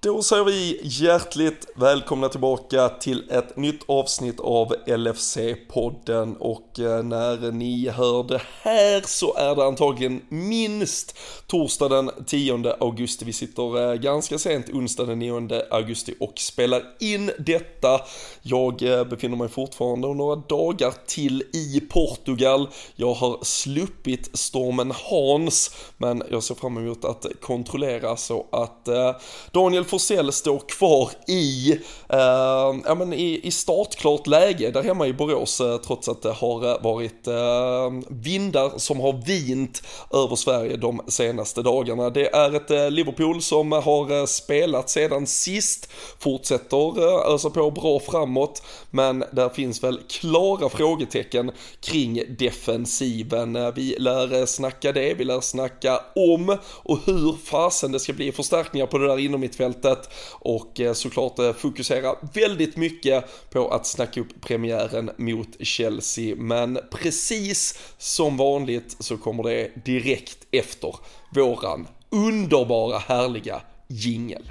[0.00, 7.52] Då säger vi hjärtligt välkomna tillbaka till ett nytt avsnitt av LFC-podden och eh, när
[7.52, 13.24] ni hör det här så är det antagligen minst torsdag den 10 augusti.
[13.24, 18.00] Vi sitter eh, ganska sent onsdag den 9 augusti och spelar in detta.
[18.42, 22.68] Jag eh, befinner mig fortfarande några dagar till i Portugal.
[22.96, 28.88] Jag har sluppit stormen Hans men jag ser fram emot att kontrollera så att
[29.52, 31.72] Daniel Forsell står kvar i,
[32.08, 36.32] eh, ja, men i, i startklart läge där hemma i Borås eh, trots att det
[36.32, 39.82] har eh, varit eh, vindar som har vint
[40.12, 42.10] över Sverige de senaste dagarna.
[42.10, 47.70] Det är ett eh, Liverpool som har eh, spelat sedan sist, fortsätter eh, ösa på
[47.70, 53.56] bra framåt, men där finns väl klara frågetecken kring defensiven.
[53.56, 58.12] Eh, vi lär eh, snacka det, vi lär snacka om och hur fasen det ska
[58.12, 59.18] bli förstärkningar på det där
[59.76, 66.36] innermittfältet och eh, såklart eh, fokusera väldigt mycket på att snacka upp premiären mot Chelsea.
[66.36, 70.94] Men precis som vanligt så kommer det direkt efter
[71.34, 74.42] våran underbara härliga jingel.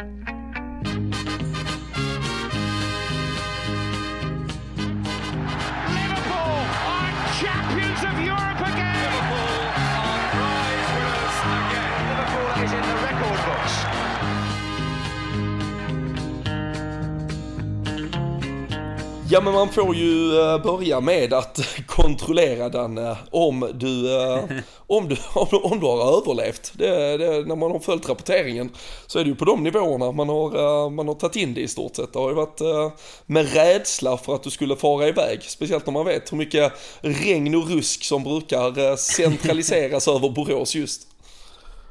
[19.30, 24.44] Ja men man får ju eh, börja med att kontrollera den eh, om du, eh,
[24.88, 25.18] om du,
[25.64, 26.72] om du har överlevt.
[26.74, 28.70] Det, det, när man har följt rapporteringen
[29.08, 31.68] så är det ju på de nivåerna man har, man har tagit in det i
[31.68, 32.14] stort sett.
[32.14, 32.62] Det har ju varit
[33.26, 35.44] med rädsla för att du skulle fara iväg.
[35.44, 41.08] Speciellt när man vet hur mycket regn och rusk som brukar centraliseras över Borås just.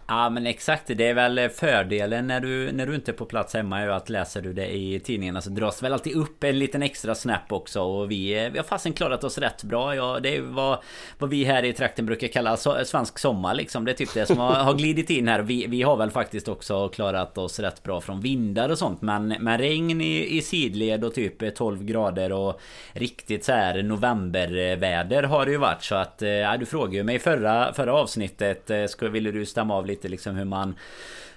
[0.07, 3.55] Ja men exakt det är väl fördelen när du, när du inte är på plats
[3.55, 6.59] hemma är ju att läser du det i tidningarna så dras väl alltid upp en
[6.59, 9.95] liten extra snap också och vi, vi har fasen klarat oss rätt bra.
[9.95, 10.79] Ja, det är vad,
[11.19, 13.85] vad vi här i trakten brukar kalla so svensk sommar liksom.
[13.85, 15.41] Det är typ det som har, har glidit in här.
[15.41, 19.35] Vi, vi har väl faktiskt också klarat oss rätt bra från vindar och sånt men,
[19.41, 22.61] men regn i, i sidled och typ 12 grader och
[22.93, 27.03] riktigt så här novemberväder har det ju varit så att eh, ja, du frågade ju
[27.03, 30.75] mig förra, förra avsnittet eh, skulle, ville du stämma av lite lite liksom hur man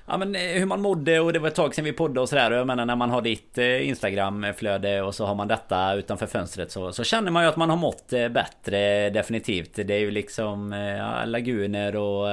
[0.10, 2.30] Ja men eh, hur man mådde och det var ett tag sedan vi poddade och
[2.30, 5.94] sådär och jag menar när man har ditt eh, Instagram-flöde och så har man detta
[5.94, 9.76] utanför fönstret så, så känner man ju att man har mått eh, bättre definitivt.
[9.76, 12.28] Det är ju liksom ja, laguner och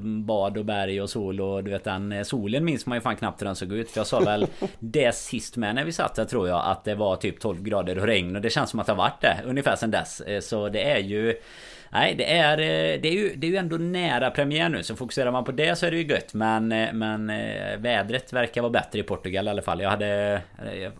[0.00, 3.40] bad och berg och sol och du vet den solen minns man ju fan knappt
[3.40, 3.90] hur den såg ut.
[3.90, 4.46] För jag sa väl
[4.78, 7.98] det sist med när vi satt där tror jag att det var typ 12 grader
[7.98, 10.22] och regn och det känns som att det har varit det ungefär sedan dess.
[10.40, 11.36] Så det är ju
[11.92, 14.96] Nej det är, eh, det är ju, det är ju ändå nära premiär nu så
[14.96, 18.62] fokuserar man på det så är det ju gött men, eh, men eh, vädret verkar
[18.62, 19.80] vara bättre i Portugal i alla fall.
[19.80, 20.42] Jag hade...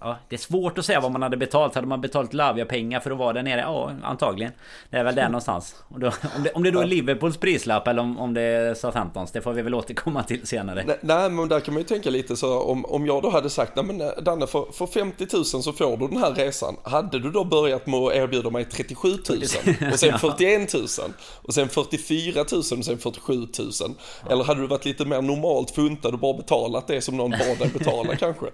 [0.00, 1.74] Ja, det är svårt att säga vad man hade betalt.
[1.74, 3.60] Hade man betalt Lavia-pengar för att vara där nere?
[3.60, 4.52] Ja, antagligen.
[4.90, 5.76] Det är väl där någonstans.
[5.88, 6.06] Då,
[6.36, 9.40] om, det, om det då är Liverpools prislapp eller om, om det är Southamptons, det
[9.40, 10.84] får vi väl återkomma till senare.
[10.86, 13.50] Nej, nej, men där kan man ju tänka lite så om, om jag då hade
[13.50, 16.76] sagt, nej men Danne för, för 50 000 så får du den här resan.
[16.82, 19.18] Hade du då börjat med att erbjuda mig 37 000
[19.92, 23.48] och sen 41 000 000 och sen 44 000 och sen 47 000.
[23.58, 24.32] Ja.
[24.32, 27.58] Eller hade du varit lite mer normalt funtad och bara betalat det som någon bad
[27.58, 28.46] dig betala kanske?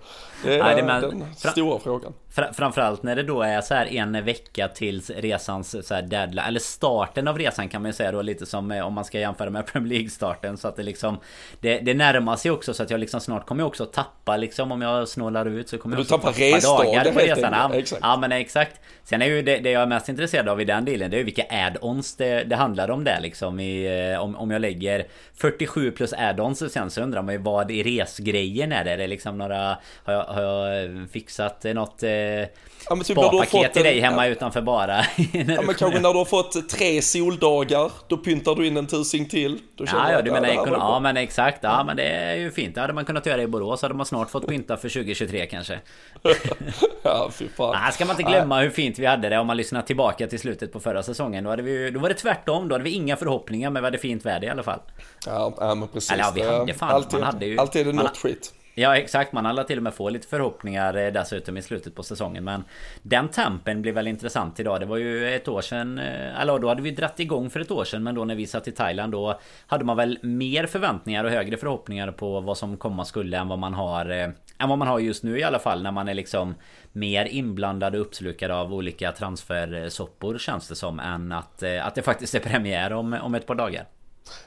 [0.45, 2.13] Det är, Nej, det är den stora frågan.
[2.53, 6.61] Framförallt när det då är så här en vecka tills resans så här deadline Eller
[6.61, 9.67] starten av resan kan man ju säga då lite som om man ska jämföra med
[9.73, 11.19] Premier League starten Så att det liksom
[11.61, 14.73] Det, det närmar sig också så att jag liksom snart kommer jag också tappa liksom
[14.73, 18.17] Om jag snålar ut så kommer du jag också tappa resdagar på resan ja, ja
[18.17, 21.11] men exakt Sen är ju det, det jag är mest intresserad av i den delen
[21.11, 24.51] Det är ju vilka add-ons det, det handlar om där liksom i, eh, om, om
[24.51, 28.91] jag lägger 47 plus add-ons sen så undrar man ju vad i resgrejen är det?
[28.91, 33.83] Är det liksom några Har jag, har jag fixat något eh, ja, typ sparpaket till
[33.83, 34.33] dig hemma ja.
[34.33, 34.97] utanför bara.
[35.33, 39.29] ja men kanske när du har fått tre soldagar, då pyntar du in en tusing
[39.29, 39.59] till.
[39.75, 41.59] Då ja, ja, du menar ekon- ja men exakt.
[41.63, 42.75] Ja men det är ju fint.
[42.75, 43.83] Det hade man kunnat göra i Borås.
[43.83, 45.79] Hade man snart fått pynta för 2023 kanske.
[47.03, 47.77] ja, fy fan.
[47.83, 50.39] Nej, ska man inte glömma hur fint vi hade det om man lyssnar tillbaka till
[50.39, 51.45] slutet på förra säsongen.
[51.45, 52.69] Då, hade vi, då var det tvärtom.
[52.69, 54.81] Då hade vi inga förhoppningar men vi hade fint väder i alla fall.
[55.27, 56.11] Ja, men precis.
[56.11, 56.91] Eller ja, vi hade fan.
[56.91, 58.55] Alltid, man hade ju, alltid är det något skit.
[58.79, 62.03] Ja exakt, man alla till och med få lite förhoppningar eh, dessutom i slutet på
[62.03, 62.45] säsongen.
[62.45, 62.65] Men
[63.03, 64.81] den tempen blir väl intressant idag.
[64.81, 67.71] Det var ju ett år sedan eh, Eller då hade vi dratt igång för ett
[67.71, 71.25] år sedan Men då när vi satt i Thailand då Hade man väl mer förväntningar
[71.25, 74.29] och högre förhoppningar på vad som komma skulle än vad man har eh,
[74.59, 76.55] Än vad man har just nu i alla fall när man är liksom
[76.93, 82.35] Mer inblandad och uppslukad av olika transfersoppor känns det som Än att, att det faktiskt
[82.35, 83.87] är premiär om, om ett par dagar.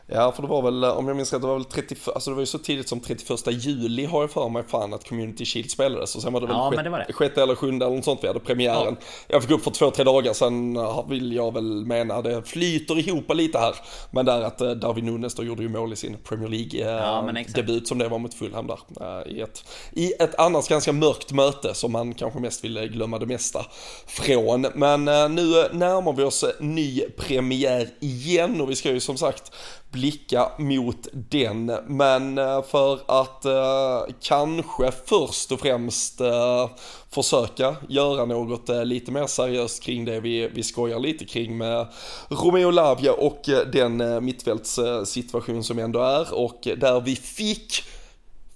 [0.07, 2.33] Ja, för det var väl, om jag minns rätt, det var väl 30, alltså det
[2.33, 5.71] var ju så tidigt som 31 juli har jag för mig fan att Community Shield
[5.71, 7.13] spelades och sen var det väl ja, sjätte, det det.
[7.13, 8.97] sjätte eller sjunde eller något sånt vi hade premiären.
[8.99, 9.05] Ja.
[9.27, 10.77] Jag fick upp för två, tre dagar sen
[11.09, 13.75] vill jag väl mena, det flyter ihop lite här.
[14.11, 17.87] Men där att eh, Darwin Nunes då gjorde ju mål i sin Premier League-debut ja,
[17.87, 18.79] som det var mot Fulham där.
[19.01, 23.19] Eh, I ett, I ett annars ganska mörkt möte som man kanske mest ville glömma
[23.19, 23.65] det mesta
[24.07, 24.67] från.
[24.75, 29.51] Men eh, nu närmar vi oss ny premiär igen och vi ska ju som sagt
[29.91, 31.65] blicka mot den.
[31.87, 36.69] Men eh, för att eh, kanske först och främst eh,
[37.09, 41.87] försöka göra något eh, lite mer seriöst kring det vi, vi skojar lite kring med
[42.29, 47.83] Romeo Lavia och eh, den eh, mittfältssituation eh, som ändå är och där vi fick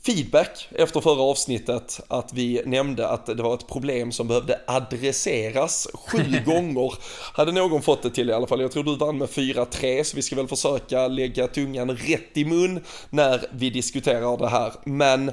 [0.05, 5.88] feedback efter förra avsnittet att vi nämnde att det var ett problem som behövde adresseras
[5.94, 6.94] sju gånger.
[7.33, 8.61] Hade någon fått det till i alla fall.
[8.61, 12.45] Jag tror du vann med 4-3 så vi ska väl försöka lägga tungan rätt i
[12.45, 12.79] mun
[13.09, 14.73] när vi diskuterar det här.
[14.83, 15.31] Men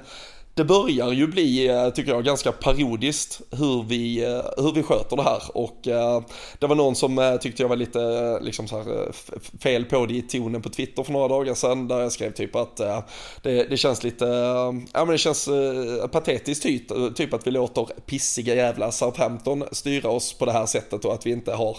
[0.60, 5.16] det börjar ju bli, eh, tycker jag, ganska parodiskt hur vi, eh, hur vi sköter
[5.16, 5.42] det här.
[5.54, 6.22] Och eh,
[6.58, 9.12] det var någon som tyckte jag var lite liksom så här,
[9.62, 11.88] fel på det i tonen på Twitter för några dagar sedan.
[11.88, 12.76] Där jag skrev typ att
[13.42, 14.24] det, det, känns lite,
[14.92, 15.48] ja men det känns
[16.12, 21.04] patetiskt typ, typ att vi låter pissiga jävla Southampton styra oss på det här sättet
[21.04, 21.76] och att vi inte har,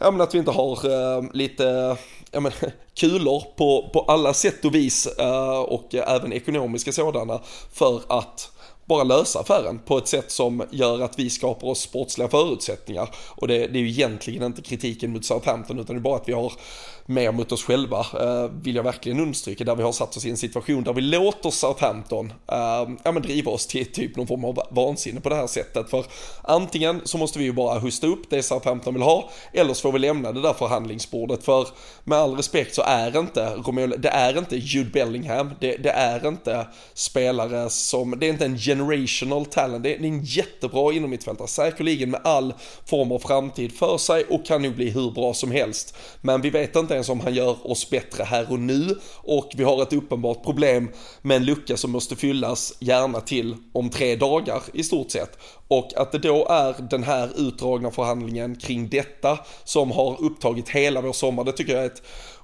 [0.00, 1.96] ja men att vi inte har lite
[2.30, 2.52] ja, men,
[2.94, 7.40] kulor på, på alla sätt och vis eh, och även ekonomiska sådana
[7.72, 8.52] för att
[8.84, 13.10] bara lösa affären på ett sätt som gör att vi skapar oss sportsliga förutsättningar.
[13.28, 16.28] Och det, det är ju egentligen inte kritiken mot Southampton utan det är bara att
[16.28, 16.52] vi har
[17.10, 20.30] mer mot oss själva, eh, vill jag verkligen understryka, där vi har satt oss i
[20.30, 24.44] en situation där vi låter Southampton eh, ja, men driva oss till typ någon form
[24.44, 25.90] av vansinne på det här sättet.
[25.90, 26.04] För
[26.42, 29.92] antingen så måste vi ju bara hosta upp det Southampton vill ha, eller så får
[29.92, 31.44] vi lämna det där förhandlingsbordet.
[31.44, 31.68] För
[32.04, 36.28] med all respekt så är inte Romeo, det är inte Jude Bellingham, det, det är
[36.28, 42.10] inte spelare som, det är inte en generational talent, det är, en jättebra innermittfältare säkerligen
[42.10, 42.54] med all
[42.86, 45.96] form av framtid för sig och kan nog bli hur bra som helst.
[46.20, 49.82] Men vi vet inte som han gör oss bättre här och nu och vi har
[49.82, 50.90] ett uppenbart problem
[51.22, 55.38] med en lucka som måste fyllas gärna till om tre dagar i stort sett.
[55.68, 61.00] Och att det då är den här utdragna förhandlingen kring detta som har upptagit hela
[61.00, 62.02] vår sommar, det tycker jag är ett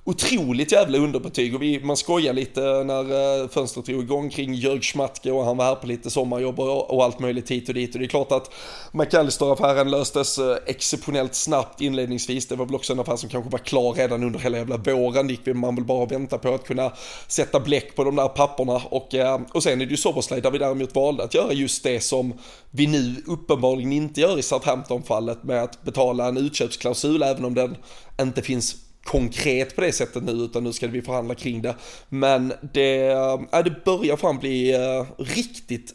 [0.08, 4.80] otroligt jävla underbetyg och vi, man skojar lite när eh, fönstret drog igång kring Jörg
[4.80, 7.94] Schmatke och han var här på lite sommarjobb och, och allt möjligt hit och dit
[7.94, 8.50] och det är klart att
[8.92, 12.46] McAllister-affären löstes eh, exceptionellt snabbt inledningsvis.
[12.46, 15.28] Det var väl också en affär som kanske var klar redan under hela jävla våren.
[15.28, 16.92] gick man väl bara vänta på att kunna
[17.28, 20.50] sätta bläck på de där papperna och, eh, och sen är det ju Soberslide där
[20.50, 22.32] vi däremot valde att göra just det som
[22.70, 27.76] vi nu uppenbarligen inte gör i Southampton-fallet med att betala en utköpsklausul även om den
[28.20, 31.74] inte finns konkret på det sättet nu utan nu ska vi förhandla kring det.
[32.08, 33.06] Men det,
[33.52, 35.94] äh, det börjar fan bli äh, riktigt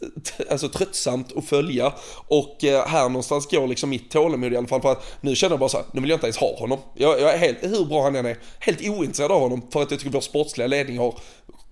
[0.50, 1.92] alltså, tröttsamt att följa
[2.26, 5.52] och äh, här någonstans går liksom mitt tålamod i alla fall för att nu känner
[5.52, 6.78] jag bara så här, nu vill jag inte ens ha honom.
[6.94, 9.90] Jag, jag är helt, hur bra han än är, helt ointresserad av honom för att
[9.90, 11.14] jag tycker vår sportsliga ledning har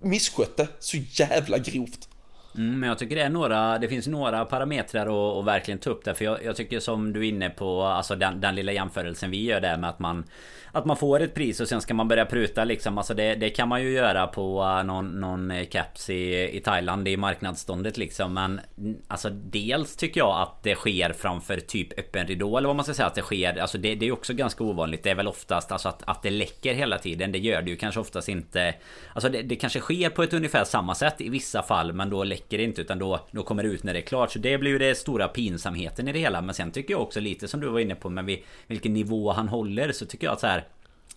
[0.00, 2.08] misskött det så jävla grovt.
[2.54, 5.90] Mm, men jag tycker det är några Det finns några parametrar att, att verkligen ta
[5.90, 8.72] upp där För jag, jag, tycker som du är inne på Alltså den, den lilla
[8.72, 10.24] jämförelsen vi gör där med att man
[10.72, 12.98] att man får ett pris och sen ska man börja pruta liksom.
[12.98, 16.60] Alltså det, det kan man ju göra på uh, någon, någon eh, caps i, i
[16.60, 18.34] Thailand i marknadsståndet liksom.
[18.34, 18.60] Men
[19.08, 22.94] alltså dels tycker jag att det sker framför typ öppen ridå eller vad man ska
[22.94, 23.58] säga att det sker.
[23.58, 25.02] Alltså det, det är också ganska ovanligt.
[25.02, 27.32] Det är väl oftast alltså att, att det läcker hela tiden.
[27.32, 28.74] Det gör det ju kanske oftast inte.
[29.12, 31.92] Alltså det, det kanske sker på ett ungefär samma sätt i vissa fall.
[31.92, 34.32] Men då läcker det inte utan då, då kommer det ut när det är klart.
[34.32, 36.42] Så det blir ju det stora pinsamheten i det hela.
[36.42, 39.48] Men sen tycker jag också lite som du var inne på med vilken nivå han
[39.48, 40.59] håller så tycker jag att så här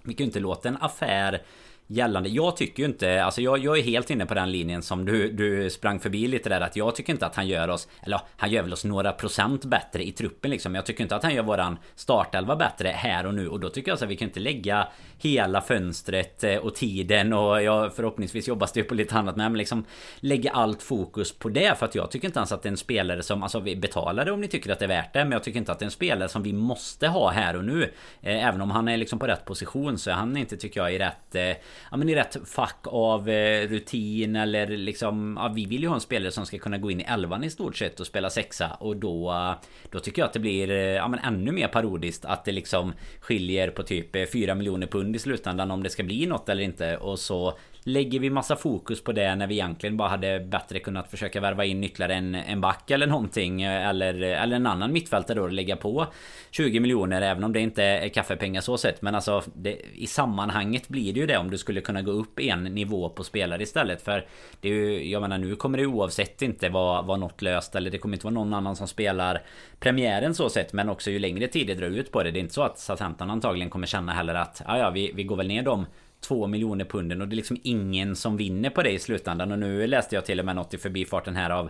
[0.04, 1.42] vi kan ju inte låta en affär
[1.88, 2.30] gällande.
[2.30, 5.32] Jag tycker ju inte, alltså jag, jag är helt inne på den linjen som du,
[5.32, 8.52] du sprang förbi lite där att jag tycker inte att han gör oss, eller han
[8.52, 10.76] gör väl oss några procent bättre i truppen liksom.
[10.76, 13.92] Jag tycker inte att han gör våran startelva bättre här och nu och då tycker
[13.92, 14.88] jag så att vi kan inte lägga
[15.18, 19.86] hela fönstret eh, och tiden och jag förhoppningsvis jobbas det på lite annat men liksom
[20.20, 22.78] lägga allt fokus på det för att jag tycker inte ens att det är en
[22.78, 25.32] spelare som, alltså vi betalar det om ni tycker att det är värt det men
[25.32, 27.84] jag tycker inte att det är en spelare som vi måste ha här och nu.
[28.22, 30.94] Eh, även om han är liksom på rätt position så är han inte tycker jag
[30.94, 35.38] i rätt eh, ja, men i rätt fack av eh, rutin eller liksom...
[35.40, 37.50] Ja, vi vill ju ha en spelare som ska kunna gå in i elvan i
[37.50, 38.78] stort sett och spela sexa.
[38.80, 39.32] Och då...
[39.32, 39.54] Eh,
[39.92, 42.94] då tycker jag att det blir eh, ja, men ännu mer parodiskt att det liksom
[43.20, 46.64] skiljer på typ eh, 4 miljoner pund i slutändan om det ska bli något eller
[46.64, 46.98] inte.
[46.98, 51.12] Och så Lägger vi massa fokus på det när vi egentligen bara hade bättre kunnat
[51.12, 55.44] försöka värva in ytterligare en, en back eller någonting eller, eller en annan mittfältare då
[55.44, 56.08] och lägga på
[56.52, 59.02] 20 miljoner även om det inte är kaffepengar så sett.
[59.02, 62.40] Men alltså det, i sammanhanget blir det ju det om du skulle kunna gå upp
[62.40, 64.02] en nivå på spelare istället.
[64.02, 64.26] För
[64.62, 67.92] det är ju, jag menar nu kommer det oavsett inte vara, vara något löst eller
[67.92, 69.42] det kommer inte vara någon annan som spelar
[69.80, 70.74] premiären så sett.
[70.74, 72.32] Men också ju längre tid det drar ut på det.
[72.32, 75.24] Det är inte så att Southampton antagligen kommer känna heller att ja, ja vi, vi
[75.24, 75.86] går väl ner dem
[76.24, 79.52] två miljoner punden och det är liksom ingen som vinner på det i slutändan.
[79.52, 81.70] Och nu läste jag till och med något i förbifarten här av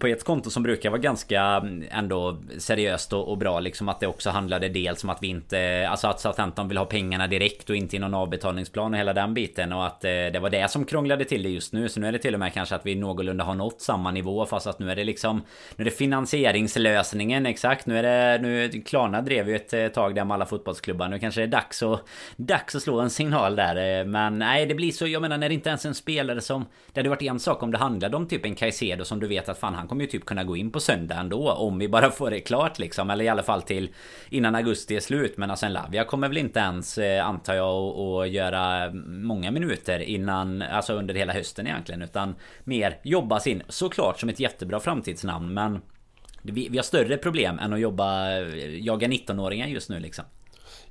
[0.00, 4.00] på ett konto som brukar vara ganska mm, ändå seriöst och, och, bra liksom att
[4.00, 7.70] det också handlade dels om att vi inte Alltså att Southampton vill ha pengarna direkt
[7.70, 10.70] och inte i någon avbetalningsplan och hela den biten och att eh, det var det
[10.70, 11.88] som krånglade till det just nu.
[11.88, 14.46] Så nu är det till och med kanske att vi någorlunda har nått samma nivå
[14.46, 15.42] fast att nu är det liksom
[15.76, 17.86] Nu är det finansieringslösningen exakt.
[17.86, 21.08] Nu är det nu Klarna drev ju ett eh, tag där med alla fotbollsklubbar.
[21.08, 22.04] Nu kanske det är dags att
[22.36, 25.48] Dags att slå en signal där eh, men nej det blir så jag menar när
[25.48, 28.16] det inte ens är en spelare som Det hade varit en sak om det handlade
[28.16, 30.56] om typ en Caicedo som du vet att fan han kommer ju typ kunna gå
[30.56, 33.10] in på söndag ändå om vi bara får det klart liksom.
[33.10, 33.88] Eller i alla fall till
[34.30, 35.36] innan augusti är slut.
[35.36, 39.98] Men alltså en Lavia kommer väl inte ens eh, antar jag att göra många minuter
[39.98, 42.02] innan, alltså under hela hösten egentligen.
[42.02, 43.62] Utan mer jobba sin...
[43.68, 45.54] såklart som ett jättebra framtidsnamn.
[45.54, 45.80] Men
[46.42, 50.24] vi, vi har större problem än att jobba, eh, jaga 19-åringar just nu liksom.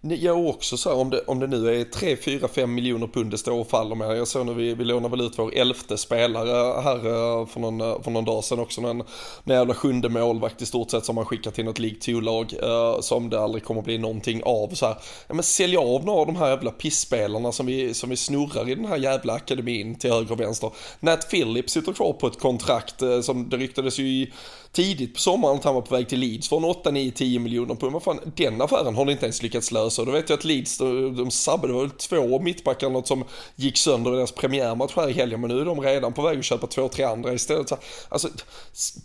[0.10, 3.32] Jag också så här, om det, om det nu är 3, 4, 5 miljoner pund
[3.32, 4.18] det står och faller med.
[4.18, 7.82] Jag såg när vi, vi lånade väl ut vår elfte spelare här eh, för någon,
[7.82, 8.82] eh, för någon dag sedan också.
[8.82, 9.02] någon
[9.44, 12.70] en jävla sjunde målvakt i stort sett som man skickar till något League 2-lag uh,
[12.70, 14.70] eh, som det aldrig kommer bli någonting av.
[14.74, 14.96] Så här,
[15.28, 18.70] ja, men sälja av några av de här jävla pissspelarna som vi, som vi snurrar
[18.70, 20.72] i den här jävla akademin till höger och vänster.
[21.00, 24.34] Nat Phillips sitter kvar på ett kontrakt uh, som det ryktades ju i
[24.74, 27.40] tidigt på sommaren att han var på väg till Leeds för en 8, 9, 10
[27.40, 27.94] miljoner pund.
[27.94, 30.02] Vad fan, den affären har ni inte ens lyckats lösa.
[30.02, 33.08] Och då vet jag att Leeds, de, de sabbade, det var väl två mittbackar något
[33.08, 33.24] som
[33.56, 35.42] gick sönder i deras premiärmatch här i helgen.
[35.42, 37.70] Men nu är de redan på väg att köpa två, tre andra istället.
[37.70, 37.78] Så,
[38.10, 38.30] alltså,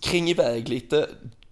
[0.01, 1.09] kring iväg lite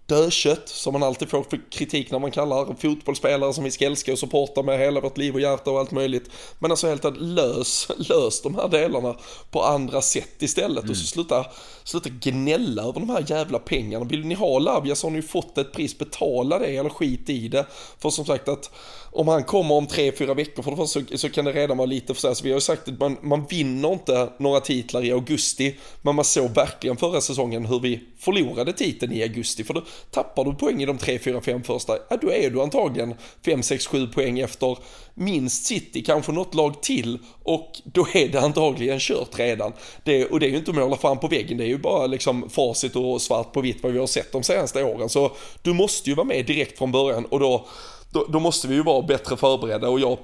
[0.07, 4.11] dödkött som man alltid får för kritik när man kallar fotbollsspelare som vi ska älska
[4.11, 6.29] och supporta med hela vårt liv och hjärta och allt möjligt.
[6.59, 9.15] Men alltså helt enkelt lös, lös de här delarna
[9.51, 10.91] på andra sätt istället mm.
[10.91, 11.07] och så mm.
[11.07, 11.45] sluta,
[11.83, 14.05] sluta gnälla över de här jävla pengarna.
[14.05, 17.29] Vill ni ha Lavia så har ni ju fått ett pris, betala det eller skit
[17.29, 17.65] i det.
[17.99, 18.71] För som sagt att
[19.11, 21.77] om han kommer om tre, fyra veckor för det första så, så kan det redan
[21.77, 25.05] vara lite för så vi har ju sagt att man, man vinner inte några titlar
[25.05, 29.73] i augusti, men man såg verkligen förra säsongen hur vi förlorade titeln i augusti, för
[29.73, 33.15] då tappar du poäng i de tre, fyra, fem första, ja då är du antagligen
[33.45, 34.77] fem, sex, sju poäng efter
[35.13, 39.73] minst City, kanske något lag till och då är det antagligen kört redan.
[40.03, 42.07] Det, och det är ju inte att måla fram på väggen, det är ju bara
[42.07, 45.09] liksom facit och svart på vitt vad vi har sett de senaste åren.
[45.09, 47.65] Så du måste ju vara med direkt från början och då
[48.11, 50.17] då, då måste vi ju vara bättre förberedda och jag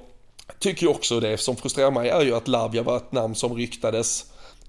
[0.58, 3.54] tycker ju också det som frustrerar mig är ju att Lavia var ett namn som
[3.54, 4.26] ryktades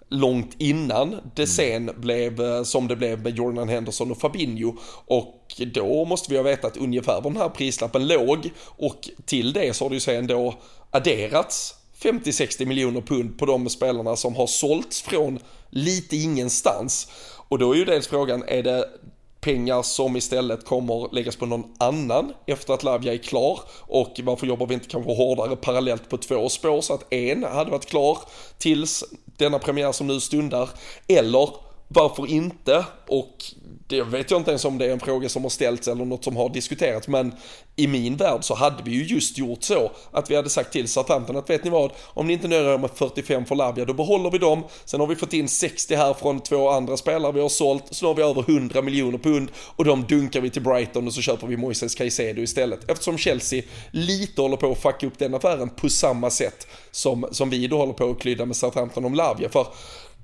[0.09, 4.73] långt innan det sen blev eh, som det blev med Jordan Henderson och Fabinho.
[5.05, 8.51] Och då måste vi ha vetat ungefär var den här prislappen låg.
[8.59, 10.55] Och till det så har det ju sen då
[10.91, 17.07] adderats 50-60 miljoner pund på de spelarna som har sålts från lite ingenstans.
[17.47, 18.89] Och då är ju dels frågan, är det
[19.41, 23.59] pengar som istället kommer läggas på någon annan efter att Lavia är klar?
[23.81, 27.71] Och varför jobbar vi inte kanske hårdare parallellt på två spår så att en hade
[27.71, 28.17] varit klar
[28.57, 29.03] tills
[29.37, 30.69] denna premiär som nu stundar?
[31.07, 31.49] Eller
[31.87, 32.85] varför inte?
[33.07, 33.43] Och
[33.87, 36.23] det vet jag inte ens om det är en fråga som har ställts eller något
[36.23, 37.33] som har diskuterats men
[37.75, 40.87] i min värld så hade vi ju just gjort så att vi hade sagt till
[40.87, 43.93] Southampton att vet ni vad, om ni inte nöjer er med 45 för Lavia då
[43.93, 47.41] behåller vi dem, sen har vi fått in 60 här från två andra spelare vi
[47.41, 51.07] har sålt, så har vi över 100 miljoner pund och de dunkar vi till Brighton
[51.07, 52.91] och så köper vi Moises Caicedo istället.
[52.91, 57.49] Eftersom Chelsea lite håller på att fucka upp den affären på samma sätt som, som
[57.49, 59.49] vi då håller på att klydda med Southampton om Lavia.
[59.49, 59.67] För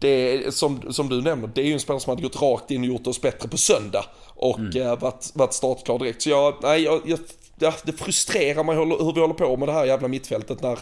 [0.02, 2.82] det som, som du nämner, det är ju en spelare som hade gått rakt in
[2.82, 4.06] och gjort oss bättre på söndag.
[4.36, 4.82] Och mm.
[4.82, 6.22] äh, varit, varit startklar direkt.
[6.22, 7.20] Så jag, nej, jag, jag,
[7.60, 10.80] ja, det frustrerar mig hur vi håller på med det här jävla mittfältet när,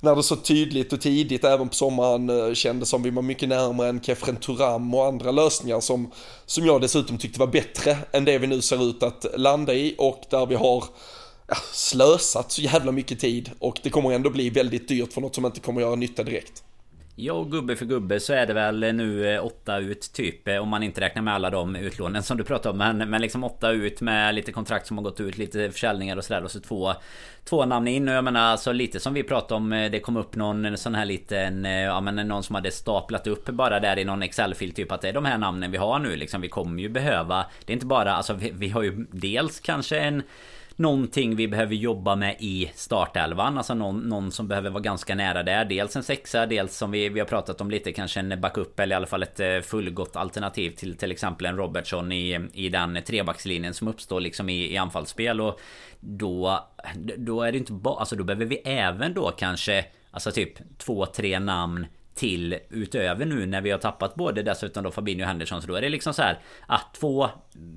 [0.00, 3.48] när det så tydligt och tidigt även på sommaren äh, kändes som vi var mycket
[3.48, 6.10] närmare än Kefren Turam och andra lösningar som,
[6.46, 9.94] som jag dessutom tyckte var bättre än det vi nu ser ut att landa i
[9.98, 10.84] och där vi har
[11.48, 15.34] ja, slösat så jävla mycket tid och det kommer ändå bli väldigt dyrt för något
[15.34, 16.62] som inte kommer göra nytta direkt.
[17.16, 20.68] Ja, gubbe för gubbe så är det väl nu eh, åtta ut typ eh, Om
[20.68, 22.78] man inte räknar med alla de utlånen som du pratade om.
[22.78, 26.24] Men, men liksom åtta ut med lite kontrakt som har gått ut Lite försäljningar och
[26.24, 26.92] sådär och så två
[27.44, 28.08] Två namn in.
[28.08, 30.94] Och jag menar alltså lite som vi pratade om eh, Det kom upp någon sån
[30.94, 34.92] här liten Ja men någon som hade staplat upp bara där i någon Excel-fil Typ
[34.92, 36.40] att det är de här namnen vi har nu liksom.
[36.40, 39.98] Vi kommer ju behöva Det är inte bara alltså vi, vi har ju dels kanske
[39.98, 40.22] en
[40.76, 43.58] någonting vi behöver jobba med i startelvan.
[43.58, 45.64] Alltså någon, någon som behöver vara ganska nära där.
[45.64, 48.94] Dels en sexa, dels som vi, vi har pratat om lite kanske en backup eller
[48.94, 52.98] i alla fall ett eh, fullgott alternativ till till exempel en Robertson i, i den
[53.06, 55.40] trebackslinjen som uppstår liksom i, i anfallsspel.
[55.40, 55.60] Och
[56.00, 56.68] då,
[57.16, 61.06] då är det inte bara, alltså då behöver vi även då kanske Alltså typ två,
[61.06, 65.62] tre namn till utöver nu när vi har tappat både dessutom då Fabinho och Henderson
[65.62, 67.28] så då är det liksom så här att två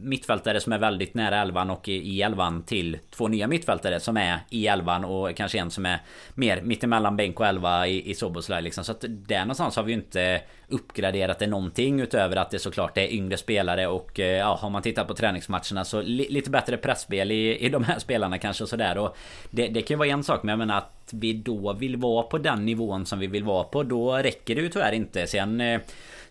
[0.01, 4.39] mittfältare som är väldigt nära elvan och i elvan till två nya mittfältare som är
[4.49, 5.99] i elvan och kanske en som är
[6.33, 8.83] mer mittemellan bänk och elva i, i Soboslaj liksom.
[8.83, 12.97] Så att där någonstans har vi ju inte uppgraderat det någonting utöver att det såklart
[12.97, 16.77] är yngre spelare och eh, ja har man tittat på träningsmatcherna så li, lite bättre
[16.77, 19.17] pressspel i, i de här spelarna kanske och sådär och
[19.49, 22.23] det, det kan ju vara en sak men jag menar att vi då vill vara
[22.23, 25.27] på den nivån som vi vill vara på då räcker det ju tyvärr inte.
[25.27, 25.81] Sen eh,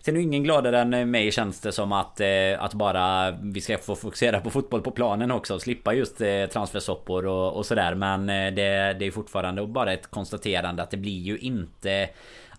[0.07, 2.27] eh, Sen är ingen gladare än mig känns det som att, eh,
[2.59, 6.45] att bara vi ska få fokusera på fotboll på planen också och slippa just eh,
[6.45, 7.95] transfersoppor och, och sådär.
[7.95, 12.09] Men eh, det, det är fortfarande bara ett konstaterande att det blir ju inte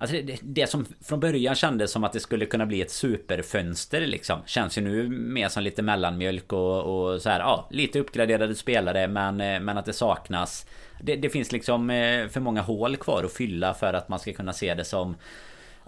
[0.00, 4.00] Alltså det, det, som från början kändes som att det skulle kunna bli ett superfönster
[4.00, 8.54] liksom Känns ju nu mer som lite mellanmjölk och, och så här, ja, lite uppgraderade
[8.54, 10.66] spelare men, men att det saknas
[11.00, 11.88] det, det finns liksom
[12.30, 15.16] för många hål kvar att fylla för att man ska kunna se det som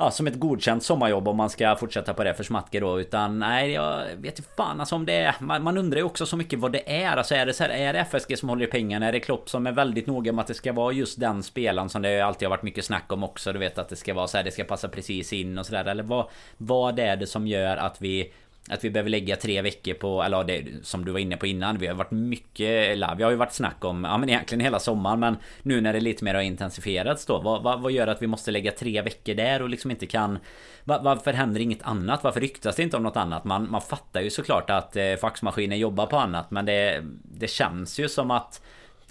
[0.00, 3.00] ja, som ett godkänt sommarjobb om man ska fortsätta på det för smatke då.
[3.00, 5.34] Utan nej, jag vet inte fan alltså om det är...
[5.40, 7.16] Man, man, undrar ju också så mycket vad det är.
[7.16, 9.06] Alltså är det så här, är det FSG som håller i pengarna?
[9.06, 11.88] Är det Klopp som är väldigt noga med att det ska vara just den spelaren
[11.88, 13.52] som det alltid har varit mycket snack om också?
[13.52, 15.84] Du vet att det ska vara så här, det ska passa precis in och sådär.
[15.84, 16.26] Eller vad,
[16.56, 18.32] vad är det som gör att vi
[18.70, 21.78] att vi behöver lägga tre veckor på, eller det som du var inne på innan.
[21.78, 24.78] Vi har varit mycket, eller vi har ju varit snack om, ja men egentligen hela
[24.78, 25.20] sommaren.
[25.20, 27.40] Men nu när det lite mer har intensifierats då.
[27.40, 30.38] Vad, vad, vad gör att vi måste lägga tre veckor där och liksom inte kan...
[30.84, 32.24] Var, varför händer inget annat?
[32.24, 33.44] Varför ryktas det inte om något annat?
[33.44, 36.50] Man, man fattar ju såklart att eh, faxmaskinen jobbar på annat.
[36.50, 38.62] Men det, det känns ju som att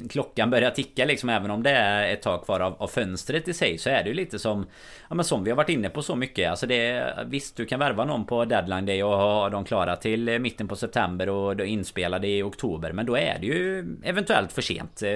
[0.10, 3.53] klockan börjar ticka liksom även om det är ett tag kvar av, av fönstret i
[3.53, 4.65] sig så är det ju lite som
[5.10, 6.50] Ja men som vi har varit inne på så mycket.
[6.50, 10.29] Alltså det Visst du kan värva någon på deadline day och ha dem klara till
[10.29, 12.91] eh, mitten på september och då inspelade i oktober.
[12.91, 15.10] Men då är det ju eventuellt för sent eh,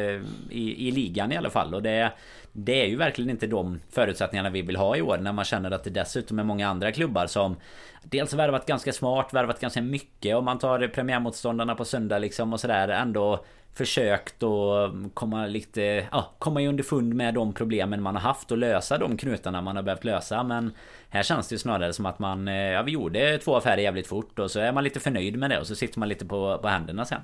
[0.50, 1.74] i, i ligan i alla fall.
[1.74, 2.12] Och det
[2.54, 5.72] det är ju verkligen inte de förutsättningarna vi vill ha i år när man känner
[5.72, 7.56] att det dessutom är många andra klubbar som
[8.04, 12.60] Dels värvat ganska smart, värvat ganska mycket om man tar premiärmotståndarna på söndag liksom och
[12.60, 18.22] sådär ändå försökt att komma lite, ja, komma i underfund med de problemen man har
[18.22, 20.44] haft och lösa de knutarna man har behövt lösa.
[20.44, 20.72] Men
[21.10, 24.08] här känns det ju snarare som att man, eh, ja vi gjorde två affärer jävligt
[24.08, 26.58] fort och så är man lite förnöjd med det och så sitter man lite på,
[26.58, 27.22] på händerna sen.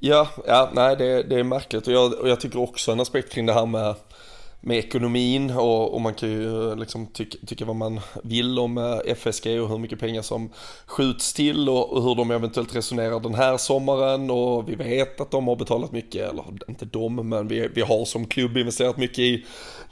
[0.00, 1.86] Ja, ja, nej det, det är märkligt.
[1.86, 3.94] Och jag, och jag tycker också en aspekt kring det här med
[4.66, 8.78] med ekonomin och, och, man kan ju eh, liksom tycka, tycka vad man vill om
[8.78, 10.50] eh, FSG och hur mycket pengar som
[10.86, 15.30] skjuts till och, och, hur de eventuellt resonerar den här sommaren och vi vet att
[15.30, 19.18] de har betalat mycket, eller inte de, men vi, vi har som klubb investerat mycket
[19.18, 19.44] i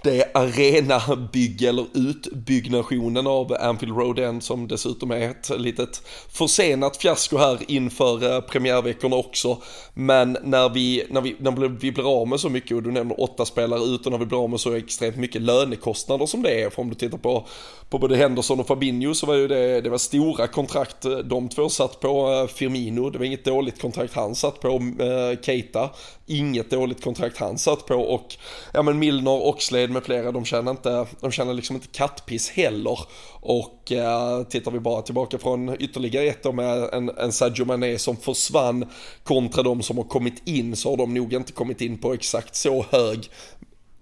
[0.05, 7.37] det arenabygge eller utbyggnationen av Anfield Road End som dessutom är ett litet försenat fiasko
[7.37, 9.59] här inför eh, premiärveckorna också.
[9.95, 13.21] Men när vi, när vi, när vi blir av med så mycket och du nämner
[13.21, 16.63] åtta spelare ut och när vi blir av med så extremt mycket lönekostnader som det
[16.63, 16.71] är.
[16.71, 17.47] För om du tittar på,
[17.89, 21.49] på både Henderson och Fabinho så var ju det, det var stora kontrakt eh, de
[21.49, 22.33] två satt på.
[22.33, 24.69] Eh, Firmino, det var inget dåligt kontrakt han satt på.
[25.01, 25.91] Eh, Keita,
[26.27, 27.95] inget dåligt kontrakt han satt på.
[27.95, 28.37] Och
[28.73, 32.99] ja men Milner, Oxlade med flera, de känner inte, de känner liksom inte kattpiss heller.
[33.47, 37.99] Och eh, tittar vi bara tillbaka från ytterligare ett år med en, en Sadio Mané
[37.99, 38.87] som försvann
[39.23, 42.57] kontra de som har kommit in så har de nog inte kommit in på exakt
[42.57, 43.31] så hög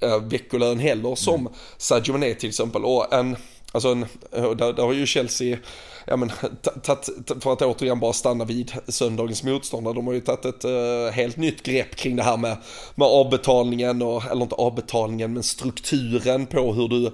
[0.03, 1.53] eh, veckolön heller som mm.
[1.79, 2.85] Sadio Mané till exempel.
[2.85, 3.37] Och en,
[3.73, 5.59] alltså en, eh, där, där har ju Chelsea
[6.07, 6.33] ja men,
[6.83, 7.09] tatt,
[7.41, 11.37] för att återigen bara stanna vid söndagens motståndare, de har ju tagit ett eh, helt
[11.37, 12.57] nytt grepp kring det här med,
[12.95, 17.13] med avbetalningen, och, eller inte avbetalningen, men strukturen på hur du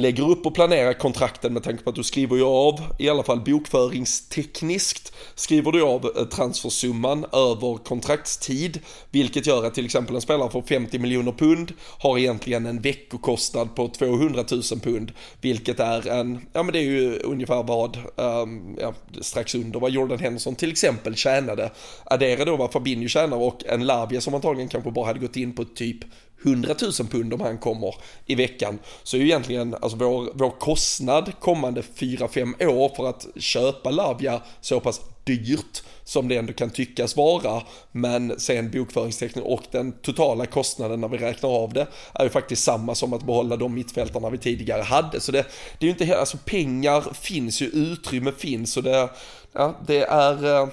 [0.00, 3.22] lägger upp och planerar kontrakten med tanke på att du skriver ju av, i alla
[3.22, 10.20] fall bokföringstekniskt, skriver du av eh, transfersumman över kontraktstid, vilket gör att till exempel en
[10.20, 16.08] spelare får 50 miljoner pund har egentligen en veckokostnad på 200 000 pund, vilket är
[16.08, 20.54] en, ja men det är ju ungefär vad, um, ja, strax under vad Jordan Henderson
[20.54, 21.70] till exempel tjänade.
[22.04, 25.54] Addera då vad Fabinho tjänar och en Lavia som antagligen kanske bara hade gått in
[25.54, 25.98] på typ
[26.44, 27.94] 100 000 pund om han kommer
[28.26, 28.78] i veckan.
[29.02, 34.42] Så är ju egentligen alltså vår, vår kostnad kommande 4-5 år för att köpa Lavia
[34.60, 37.62] så pass dyrt som det ändå kan tyckas vara.
[37.92, 42.64] Men sen bokföringsteknik och den totala kostnaden när vi räknar av det är ju faktiskt
[42.64, 45.20] samma som att behålla de mittfältarna vi tidigare hade.
[45.20, 45.46] Så det,
[45.78, 49.10] det är ju inte, alltså pengar finns ju, utrymme finns och det,
[49.52, 50.68] ja, det är eh,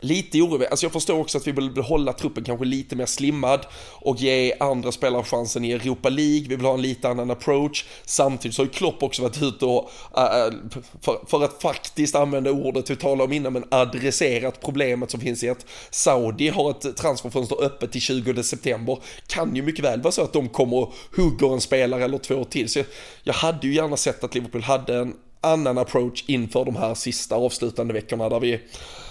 [0.00, 0.66] lite orolig.
[0.66, 4.54] Alltså jag förstår också att vi vill behålla truppen kanske lite mer slimmad och ge
[4.60, 6.48] andra spelare chansen i Europa League.
[6.48, 7.84] Vi vill ha en lite annan approach.
[8.04, 10.52] Samtidigt så har ju Klopp också varit ute och, äh, äh,
[11.00, 15.44] för, för, att faktiskt använda ordet vi talade om innan, men adresserat problemet som finns
[15.44, 18.98] i att Saudi har ett transferfönster öppet till 20 september.
[19.26, 22.44] Kan ju mycket väl vara så att de kommer och hugger en spelare eller två
[22.44, 22.68] till.
[22.68, 22.86] Så jag,
[23.22, 27.34] jag hade ju gärna sett att Liverpool hade en annan approach inför de här sista
[27.34, 28.60] avslutande veckorna där vi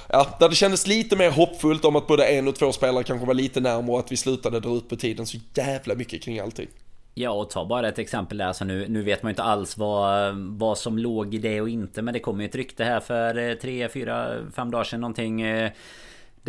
[0.09, 3.27] ja, där det kändes lite mer hoppfullt om att både en och två spelare kanske
[3.27, 6.39] var lite närmare och att vi slutade dra ut på tiden så jävla mycket kring
[6.39, 6.67] allting.
[7.13, 9.77] Ja och ta bara ett exempel där så nu, nu vet man ju inte alls
[9.77, 12.99] vad, vad som låg i det och inte Men det kom ju ett rykte här
[12.99, 15.71] för 3, 4, 5 dagar sedan någonting eh,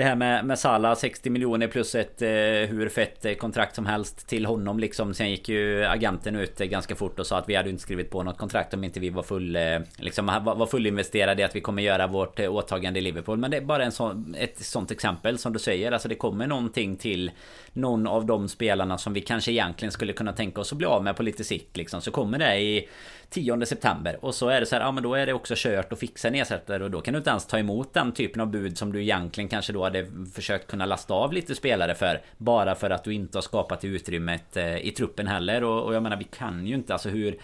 [0.01, 3.87] det här med, med Salah 60 miljoner plus ett eh, hur fett eh, kontrakt som
[3.87, 5.15] helst till honom liksom.
[5.15, 8.11] Sen gick ju agenten ut eh, ganska fort och sa att vi hade inte skrivit
[8.11, 11.57] på något kontrakt om inte vi var full eh, liksom var, var fullinvesterade i att
[11.57, 13.39] vi kommer göra vårt eh, åtagande i Liverpool.
[13.39, 15.93] Men det är bara en sån, ett sånt exempel som du säger.
[15.93, 17.31] Alltså det kommer någonting till
[17.73, 21.05] någon av de spelarna som vi kanske egentligen skulle kunna tänka oss att bli av
[21.05, 22.01] med på lite sikt liksom.
[22.01, 22.89] Så kommer det i
[23.31, 25.93] 10 september och så är det så här, ja men då är det också kört
[25.93, 28.51] och fixa en ersättare och då kan du inte ens ta emot den typen av
[28.51, 32.75] bud som du egentligen kanske då hade försökt kunna lasta av lite spelare för bara
[32.75, 36.17] för att du inte har skapat utrymmet eh, i truppen heller och, och jag menar
[36.17, 37.37] vi kan ju inte alltså hur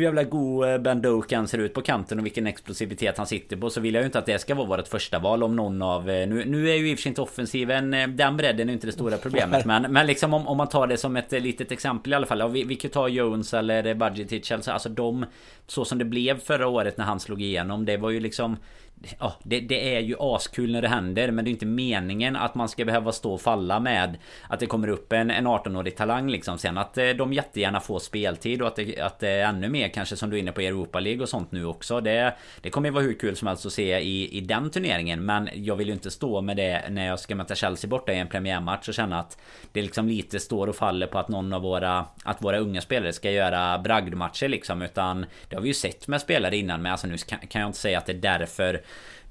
[0.00, 3.56] hur jävla god eh, Ben Dokan ser ut på kanten och vilken explosivitet han sitter
[3.56, 5.82] på så vill jag ju inte att det ska vara vårt första val om någon
[5.82, 6.10] av...
[6.10, 7.90] Eh, nu, nu är ju i och för sig inte offensiven...
[8.16, 10.86] Den bredden är ju inte det stora problemet men, men liksom om, om man tar
[10.86, 12.38] det som ett litet exempel i alla fall.
[12.38, 15.26] Ja, vi, vi kan ta Jones eller Budgetich alltså, alltså de...
[15.66, 18.56] Så som det blev förra året när han slog igenom det var ju liksom
[19.18, 22.54] Ja, det, det, är ju askul när det händer men det är inte meningen att
[22.54, 26.30] man ska behöva stå och falla med Att det kommer upp en, en 18-årig talang
[26.30, 26.58] liksom.
[26.58, 29.88] Sen att eh, de jättegärna får speltid och att det, att det är ännu mer
[29.88, 32.00] kanske som du är inne på Europa League och sånt nu också.
[32.00, 35.24] Det, det kommer ju vara hur kul som helst att se i, i den turneringen
[35.24, 38.18] Men jag vill ju inte stå med det när jag ska möta Chelsea borta i
[38.18, 39.38] en premiärmatch och känna att
[39.72, 43.12] Det liksom lite står och faller på att någon av våra Att våra unga spelare
[43.12, 47.06] ska göra bragdmatcher liksom Utan Det har vi ju sett med spelare innan men alltså
[47.06, 48.82] nu kan, kan jag inte säga att det är därför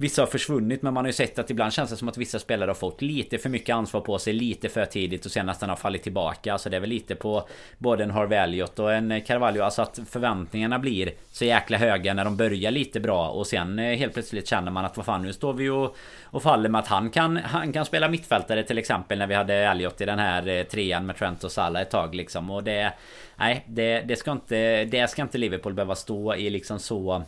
[0.02, 2.40] Vissa har försvunnit men man har ju sett att ibland känns det som att vissa
[2.40, 5.70] spelare har fått lite för mycket ansvar på sig lite för tidigt och sen nästan
[5.70, 6.54] har fallit tillbaka.
[6.54, 9.64] Alltså det är väl lite på både en Harvey Elliot och en Carvalho.
[9.64, 13.98] Alltså att förväntningarna blir så jäkla höga när de börjar lite bra och sen eh,
[13.98, 16.88] helt plötsligt känner man att vad fan nu står vi och, och faller med att
[16.88, 20.48] han kan, han kan spela mittfältare till exempel när vi hade Elliot i den här
[20.48, 22.94] eh, trean med Trent och Salah ett tag liksom och det
[23.36, 27.24] Nej det, det ska inte Det ska inte Liverpool behöva stå i liksom så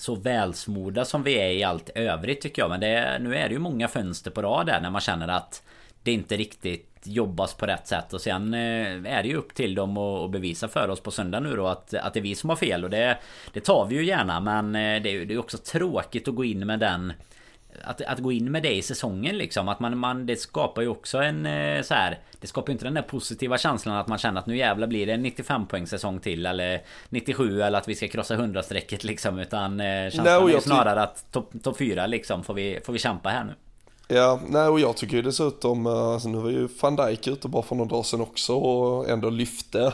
[0.00, 2.70] så välsmorda som vi är i allt övrigt tycker jag.
[2.70, 5.62] Men det, nu är det ju många fönster på rad där när man känner att
[6.02, 8.12] det inte riktigt jobbas på rätt sätt.
[8.12, 11.40] Och sen eh, är det ju upp till dem att bevisa för oss på söndag
[11.40, 12.84] nu då att, att det är vi som har fel.
[12.84, 13.18] Och det,
[13.52, 14.40] det tar vi ju gärna.
[14.40, 17.12] Men eh, det är ju också tråkigt att gå in med den
[17.84, 19.68] att, att gå in med det i säsongen liksom.
[19.68, 22.18] Att man, man, det skapar ju också en eh, så här.
[22.40, 25.06] Det skapar ju inte den där positiva känslan att man känner att nu jävla blir
[25.06, 26.46] det en 95 poäng säsong till.
[26.46, 29.38] Eller 97 eller att vi ska krossa 100 strecket liksom.
[29.38, 32.98] Utan eh, känslan är ju snarare att topp top 4 liksom får vi, får vi
[32.98, 33.54] kämpa här nu.
[34.16, 37.48] Ja, nej och jag tycker ju dessutom, eh, alltså nu var ju van Dijk ute
[37.48, 39.92] bara för några dagar sedan också och ändå lyfte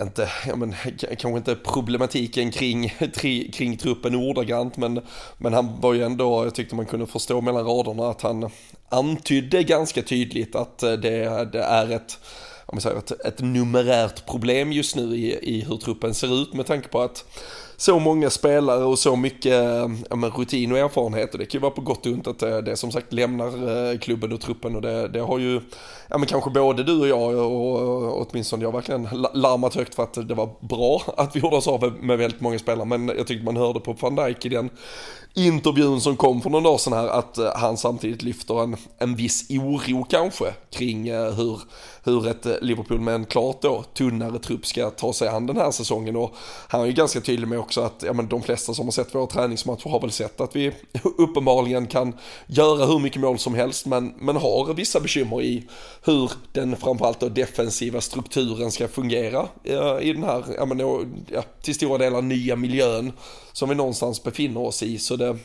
[0.00, 5.00] inte, ja men kanske inte problematiken kring, tri, kring truppen ordagrant men,
[5.38, 8.50] men han var ju ändå, jag tyckte man kunde förstå mellan raderna att han
[8.88, 12.18] antydde ganska tydligt att eh, det, det är ett
[12.66, 16.66] om säger, ett, ett numerärt problem just nu i, i hur truppen ser ut med
[16.66, 17.24] tanke på att
[17.76, 21.32] så många spelare och så mycket eh, ja, men rutin och erfarenhet.
[21.32, 23.46] Och det kan ju vara på gott och ont att det, det som sagt lämnar
[23.92, 24.76] eh, klubben och truppen.
[24.76, 25.60] Och det, det har ju
[26.08, 30.02] ja men kanske både du och jag och, och åtminstone jag verkligen larmat högt för
[30.02, 32.84] att det var bra att vi gjorde oss av med väldigt många spelare.
[32.84, 34.70] Men jag tyckte man hörde på van Dijk i den
[35.34, 39.16] intervjun som kom för någon dag sedan här att eh, han samtidigt lyfter en, en
[39.16, 41.60] viss oro kanske kring eh, hur,
[42.04, 45.56] hur ett eh, Liverpool med en klart då tunnare trupp ska ta sig an den
[45.56, 46.16] här säsongen.
[46.16, 46.34] Och
[46.68, 49.14] han är ju ganska tydlig med också att ja, men de flesta som har sett
[49.14, 50.72] våra träningsmatcher har väl sett att vi
[51.18, 52.12] uppenbarligen kan
[52.46, 55.66] göra hur mycket mål som helst men, men har vissa bekymmer i
[56.04, 59.48] hur den framförallt då defensiva strukturen ska fungera
[60.00, 60.78] i den här, ja, men,
[61.32, 63.12] ja, till stora delar nya miljön
[63.54, 64.98] som vi någonstans befinner oss i.
[64.98, 65.36] Så det,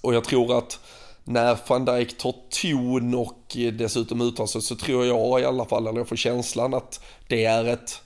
[0.00, 0.78] och jag tror att
[1.24, 5.86] när van Dijk tar ton och dessutom uttalar sig så tror jag i alla fall,
[5.86, 8.00] eller jag får känslan att det är ett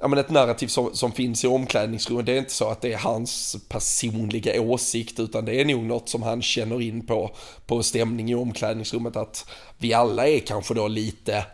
[0.00, 2.26] ja, men ett narrativ som, som finns i omklädningsrummet.
[2.26, 6.08] Det är inte så att det är hans personliga åsikt utan det är nog något
[6.08, 7.30] som han känner in på,
[7.66, 11.44] på stämning i omklädningsrummet att vi alla är kanske då lite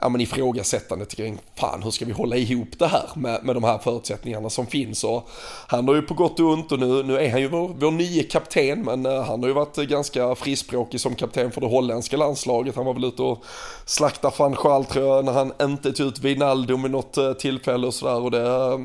[0.00, 3.64] ja, men ifrågasättandet kring, fan hur ska vi hålla ihop det här med, med de
[3.64, 5.04] här förutsättningarna som finns.
[5.04, 5.28] Och
[5.66, 7.90] han har ju på gott och ont och nu, nu är han ju vår, vår
[7.90, 11.66] nye kapten, men eh, han har ju varit eh, ganska frispråkig som kapten för det
[11.66, 12.76] holländska landslaget.
[12.76, 13.44] Han var väl ute och
[13.84, 17.86] slaktade van Schaal tror jag, när han inte tog ut Wijnaldum i något eh, tillfälle
[17.86, 18.20] och sådär.
[18.20, 18.78] Och det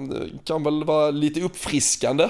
[0.43, 2.29] kan väl vara lite uppfriskande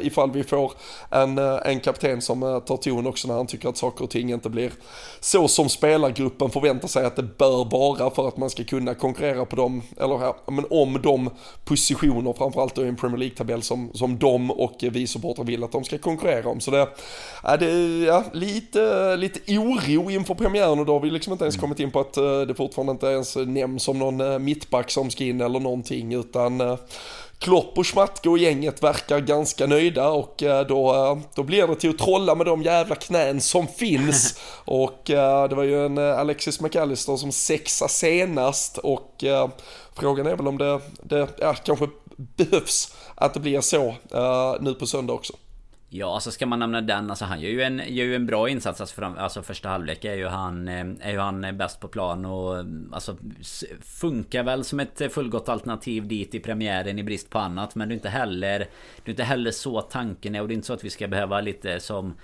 [0.00, 0.72] ifall vi får
[1.10, 4.50] en, en kapten som tar ton också när han tycker att saker och ting inte
[4.50, 4.72] blir
[5.20, 9.44] så som spelargruppen förväntar sig att det bör vara för att man ska kunna konkurrera
[9.44, 11.30] på dem, eller ja, men om de
[11.64, 15.72] positioner, framförallt då i en Premier League-tabell som, som de och vi supportrar vill att
[15.72, 16.60] de ska konkurrera om.
[16.60, 16.88] Så det
[17.42, 21.56] är det, ja, lite, lite oro inför premiären och då har vi liksom inte ens
[21.56, 25.10] kommit in på att eh, det fortfarande inte ens nämns som någon eh, mittback som
[25.10, 26.76] ska in eller någonting utan eh,
[27.44, 31.74] Klopp och Schmatke och gänget verkar ganska nöjda och eh, då, eh, då blir det
[31.74, 34.40] till att trolla med de jävla knän som finns.
[34.64, 39.24] och eh, det var ju en Alexis McAllister som sexa senast och
[39.94, 43.94] frågan är väl om det, det ja, kanske behövs att det blir så
[44.60, 45.32] nu på söndag också.
[45.96, 48.48] Ja, alltså ska man nämna den, alltså han gör ju en, gör ju en bra
[48.48, 48.80] insats.
[48.80, 51.88] Alltså, fram, alltså första halvlek är ju han, eh, är ju han eh, bäst på
[51.88, 53.16] plan och alltså
[53.80, 57.74] funkar väl som ett fullgott alternativ dit i premiären i brist på annat.
[57.74, 60.56] Men det är inte heller, det är inte heller så tanken är och det är
[60.56, 62.14] inte så att vi ska behöva lite som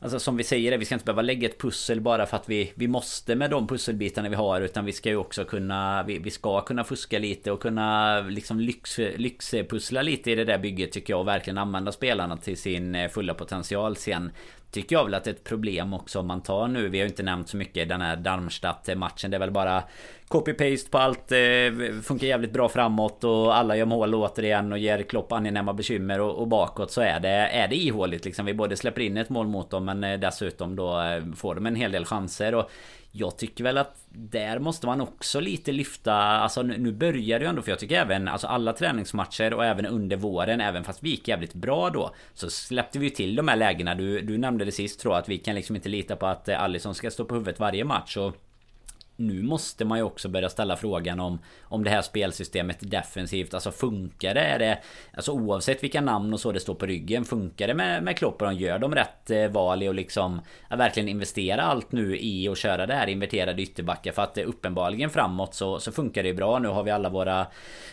[0.00, 2.72] Alltså som vi säger, vi ska inte behöva lägga ett pussel bara för att vi,
[2.74, 6.30] vi måste med de pusselbitarna vi har Utan vi ska ju också kunna Vi, vi
[6.30, 11.12] ska kunna fuska lite och kunna liksom lyx, lyxpussla lite i det där bygget tycker
[11.12, 14.30] jag Och verkligen använda spelarna till sin eh, fulla potential sen.
[14.70, 16.88] Tycker jag väl att det är ett problem också om man tar nu.
[16.88, 19.30] Vi har ju inte nämnt så mycket den här Darmstadt-matchen.
[19.30, 19.82] Det är väl bara
[20.28, 25.02] Copy-paste på allt eh, Funkar jävligt bra framåt och alla gör mål återigen och ger
[25.02, 28.46] Klopp angenäma bekymmer och, och bakåt så är det Är det ihåligt liksom.
[28.46, 31.66] Vi både släpper in ett mål mot dem men eh, dessutom då eh, Får de
[31.66, 32.70] en hel del chanser och
[33.18, 37.48] jag tycker väl att där måste man också lite lyfta Alltså nu börjar det ju
[37.48, 41.10] ändå för jag tycker även Alltså alla träningsmatcher och även under våren Även fast vi
[41.10, 43.94] gick jävligt bra då Så släppte vi till de här lägena.
[43.94, 46.48] Du, du nämnde det sist tror jag att vi kan liksom inte lita på att
[46.48, 48.16] Alisson ska stå på huvudet varje match.
[48.16, 48.36] Och
[49.16, 53.70] nu måste man ju också börja ställa frågan om Om det här spelsystemet defensivt Alltså
[53.70, 54.40] funkar det?
[54.40, 54.78] Är det
[55.14, 58.42] alltså oavsett vilka namn och så det står på ryggen Funkar det med, med Klopp?
[58.42, 62.18] Och de gör de rätt eh, val i att liksom Att verkligen investera allt nu
[62.18, 64.12] i att köra det här inverterade ytterbackar?
[64.12, 66.58] För att eh, uppenbarligen framåt så, så funkar det bra.
[66.58, 67.46] Nu har vi alla våra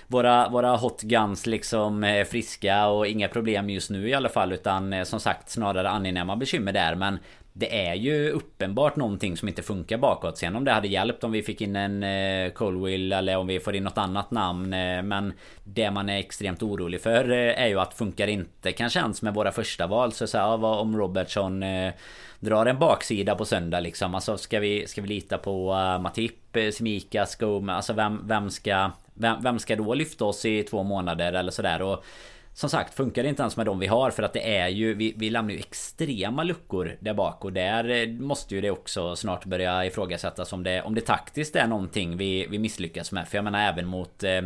[0.08, 4.54] Våra, våra hot guns liksom eh, friska och inga problem just nu i alla fall
[4.54, 6.96] Utan eh, som sagt snarare angenäma bekymmer där.
[6.96, 7.20] Men
[7.54, 10.38] det är ju uppenbart någonting som inte funkar bakåt.
[10.38, 13.60] Sen om det hade hjälpt om vi fick in en eh, Colwill eller om vi
[13.60, 14.74] får in något annat namn.
[14.74, 19.00] Eh, men det man är extremt orolig för eh, är ju att funkar inte kanske
[19.00, 20.12] ens med våra första val.
[20.12, 21.94] Så, så här, vad om Robertson eh,
[22.40, 24.16] drar en baksida på söndag liksom.
[24.16, 27.28] Alltså ska vi, ska vi lita på uh, Matip, eh, Simika,
[27.70, 28.92] Alltså vem, vem ska...
[29.16, 31.82] Vem, vem ska då lyfta oss i två månader eller sådär?
[31.82, 32.06] Och
[32.54, 34.94] som sagt, funkar det inte ens med de vi har för att det är ju
[34.94, 39.16] Vi, vi lämnar ju extrema luckor där bak och där eh, måste ju det också
[39.16, 43.28] snart börja ifrågasättas om det Om det taktiskt är någonting vi, vi misslyckas med.
[43.28, 44.42] För jag menar även mot eh,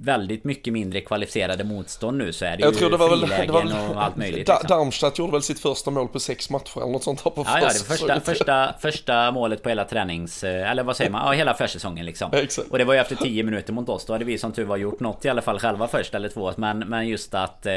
[0.00, 3.54] väldigt mycket mindre kvalificerade motstånd nu så är det jag ju tror det var frilägen
[3.54, 4.38] väl, det var, och allt möjligt.
[4.38, 4.56] Liksom.
[4.68, 7.58] Darmstadt gjorde väl sitt första mål på sex matcher eller något sånt här på ja,
[7.60, 10.44] ja, det första, första, första målet på hela tränings...
[10.44, 11.26] Eller vad säger man?
[11.26, 12.30] Ja, hela försäsongen liksom.
[12.32, 12.70] Exakt.
[12.70, 14.04] Och det var ju efter tio minuter mot oss.
[14.04, 16.52] Då hade vi som tur var gjort något i alla fall själva först eller två.
[16.56, 17.66] Men, men just att...
[17.66, 17.72] Eh,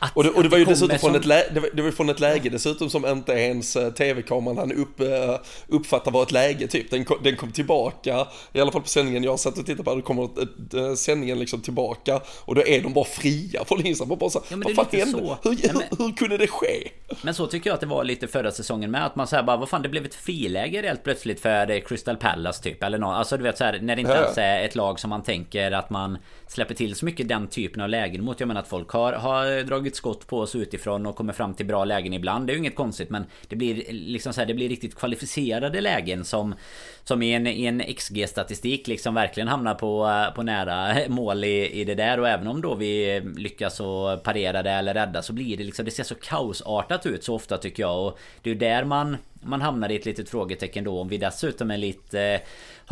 [0.00, 1.20] att, och, det, och det var ju dessutom från, som...
[1.20, 4.58] ett läge, det var, det var från ett läge dessutom som inte ens eh, tv-kameran
[4.58, 5.36] han upp, uh,
[5.68, 6.90] uppfattar var ett läge typ.
[6.90, 9.94] Den kom, den kom tillbaka, i alla fall på sändningen jag satt och tittade på,
[9.94, 14.18] då kommer uh, sändningen liksom tillbaka och då är de bara fria från Instagram.
[14.18, 15.18] Bara så, ja, vad fan hände?
[15.18, 15.38] Så.
[15.42, 15.82] Hur, ja, men...
[15.98, 16.88] hur, hur, kunde det ske?
[17.22, 19.06] Men så tycker jag att det var lite förra säsongen med.
[19.06, 22.62] Att man säger bara, vad fan det blev ett friläge helt plötsligt för Crystal Palace
[22.62, 22.82] typ.
[22.82, 23.14] Eller något.
[23.14, 24.22] Alltså du vet så här, när det inte ja.
[24.22, 27.82] ens är ett lag som man tänker att man släpper till så mycket den typen
[27.82, 28.40] av lägen mot.
[28.40, 31.66] Jag menar att folk har, har dragit skott på oss utifrån och kommer fram till
[31.66, 32.46] bra lägen ibland.
[32.46, 35.80] Det är ju inget konstigt men det blir liksom så här, det blir riktigt kvalificerade
[35.80, 36.54] lägen som
[37.04, 41.80] som i en, i en XG-statistik liksom verkligen hamnar på, eh, på nära mål i,
[41.80, 42.20] i det där.
[42.20, 45.84] Och även om då vi lyckas och parera det eller rädda så blir det liksom
[45.84, 48.06] det ser så kaosartat ut så ofta tycker jag.
[48.06, 51.00] Och det är ju där man man hamnar i ett litet frågetecken då.
[51.00, 52.40] Om vi dessutom är lite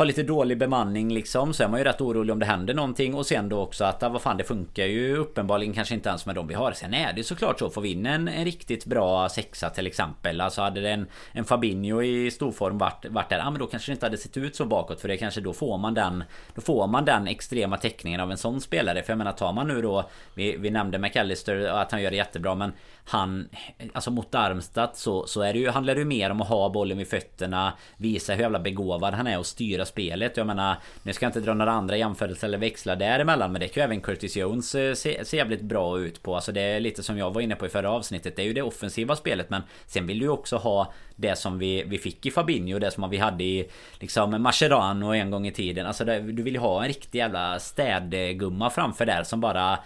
[0.01, 3.13] har lite dålig bemanning liksom så är man ju rätt orolig om det händer någonting
[3.15, 6.35] och sen då också att vad fan det funkar ju uppenbarligen kanske inte ens med
[6.35, 6.71] de vi har.
[6.71, 10.41] Sen är det såklart så får vi in en, en riktigt bra sexa till exempel.
[10.41, 13.91] Alltså hade det en, en Fabinho i storform varit, varit där, ja men då kanske
[13.91, 16.23] det inte hade sett ut så bakåt för det kanske då får man den
[16.55, 19.03] Då får man den extrema täckningen av en sån spelare.
[19.03, 22.17] För jag menar tar man nu då Vi, vi nämnde McAllister att han gör det
[22.17, 22.73] jättebra men
[23.05, 23.49] han
[23.93, 26.69] Alltså mot Darmstadt så, så är det ju, handlar det ju mer om att ha
[26.69, 30.37] bollen vid fötterna Visa hur jävla begåvad han är och styra spelet.
[30.37, 33.67] Jag menar Nu ska jag inte dra några andra jämförelser eller växla däremellan Men det
[33.67, 36.35] kan ju även Curtis Jones eh, se, se jävligt bra ut på.
[36.35, 38.53] Alltså det är lite som jag var inne på i förra avsnittet Det är ju
[38.53, 42.25] det offensiva spelet men Sen vill du ju också ha Det som vi, vi fick
[42.25, 45.85] i Fabinho Det som vi hade i Liksom Mascherano en gång i tiden.
[45.85, 49.79] Alltså det, du vill ju ha en riktig jävla städgumma framför där som bara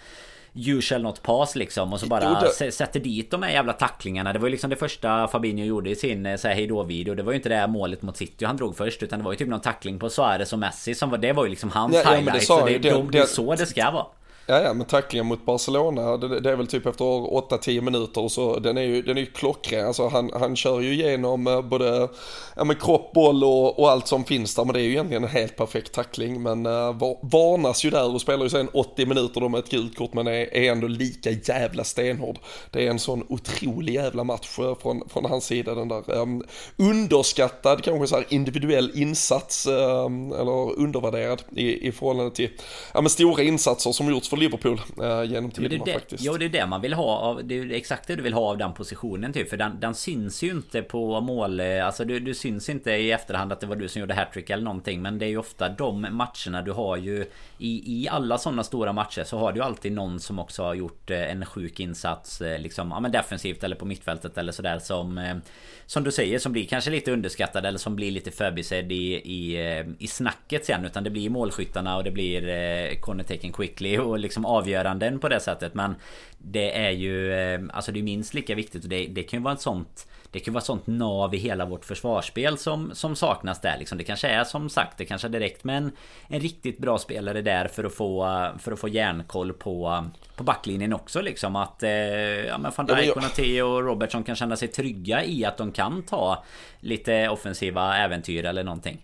[0.58, 1.92] You shall not pass liksom.
[1.92, 2.72] Och så bara det...
[2.72, 4.32] sätter dit de här jävla tacklingarna.
[4.32, 7.14] Det var ju liksom det första Fabinho gjorde i sin eh, så här hejdå video
[7.14, 9.32] Det var ju inte det här målet mot City han drog först Utan det var
[9.32, 11.94] ju typ någon tackling på Suarez och Messi som var, Det var ju liksom hans
[11.94, 12.26] ja, highlight.
[12.26, 14.06] ja, det, så det, det, det, är så det ska vara
[14.48, 18.58] Ja, ja, men tacklingen mot Barcelona, det, det, är väl typ efter 8-10 minuter så,
[18.58, 19.86] den är ju, den är ju klockren.
[19.86, 22.08] Alltså han, han kör ju igenom eh, både
[22.56, 25.24] ja, men kropp, boll och, och allt som finns där, men det är ju egentligen
[25.24, 26.42] en helt perfekt tackling.
[26.42, 29.98] Men uh, varnas ju där och spelar ju sen 80 minuter då med ett gult
[29.98, 32.38] kort, men är, är ändå lika jävla stenhård.
[32.70, 36.44] Det är en sån otrolig jävla match eh, från, från hans sida, den där um,
[36.76, 42.50] underskattad, kanske så här individuell insats, um, eller undervärderad i, i förhållande till,
[42.94, 46.24] ja men stora insatser som gjorts för för Liverpool eh, genom tiderna det, faktiskt.
[46.24, 48.40] Jo, det är det man vill ha av, det är exakt det du vill ha
[48.40, 49.50] av den positionen typ.
[49.50, 53.12] För den, den syns ju inte på mål, eh, alltså du, du syns inte i
[53.12, 55.02] efterhand att det var du som gjorde hattrick eller någonting.
[55.02, 57.26] Men det är ju ofta de matcherna du har ju
[57.58, 61.10] i, i alla sådana stora matcher så har du alltid någon som också har gjort
[61.10, 65.40] eh, en sjuk insats eh, liksom, ja men defensivt eller på mittfältet eller sådär som
[65.86, 69.84] Som du säger som blir kanske lite underskattad eller som blir lite förbisedd i, i,
[69.98, 74.44] i snacket sen utan det blir målskyttarna och det blir eh, taken quickly och liksom
[74.44, 75.94] avgöranden på det sättet men
[76.38, 79.44] Det är ju eh, Alltså det är minst lika viktigt och det, det kan ju
[79.44, 83.16] vara ett sånt det kan vara ett sånt nav i hela vårt försvarsspel som, som
[83.16, 83.98] saknas där liksom.
[83.98, 85.92] Det kanske är som sagt Det kanske är direkt med en,
[86.28, 88.26] en riktigt bra spelare där för att få
[88.58, 90.04] För att få järnkoll på
[90.36, 94.56] På backlinjen också liksom att eh, Ja men van Dijk, Konate och Robertson kan känna
[94.56, 96.44] sig trygga i att de kan ta
[96.80, 99.02] Lite offensiva äventyr eller någonting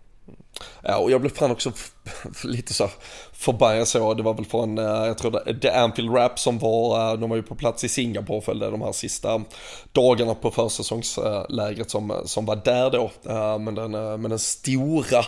[0.83, 1.73] Ja, och jag blev fan också
[2.45, 2.89] lite så
[3.33, 7.13] förbannad så, det var väl från, eh, jag tror det, The Anfield Rap som var,
[7.13, 9.43] eh, de var ju på plats i Singapore följde de här sista
[9.93, 13.11] dagarna på försäsongslägret som, som var där då.
[13.23, 15.25] Med men den, men den stora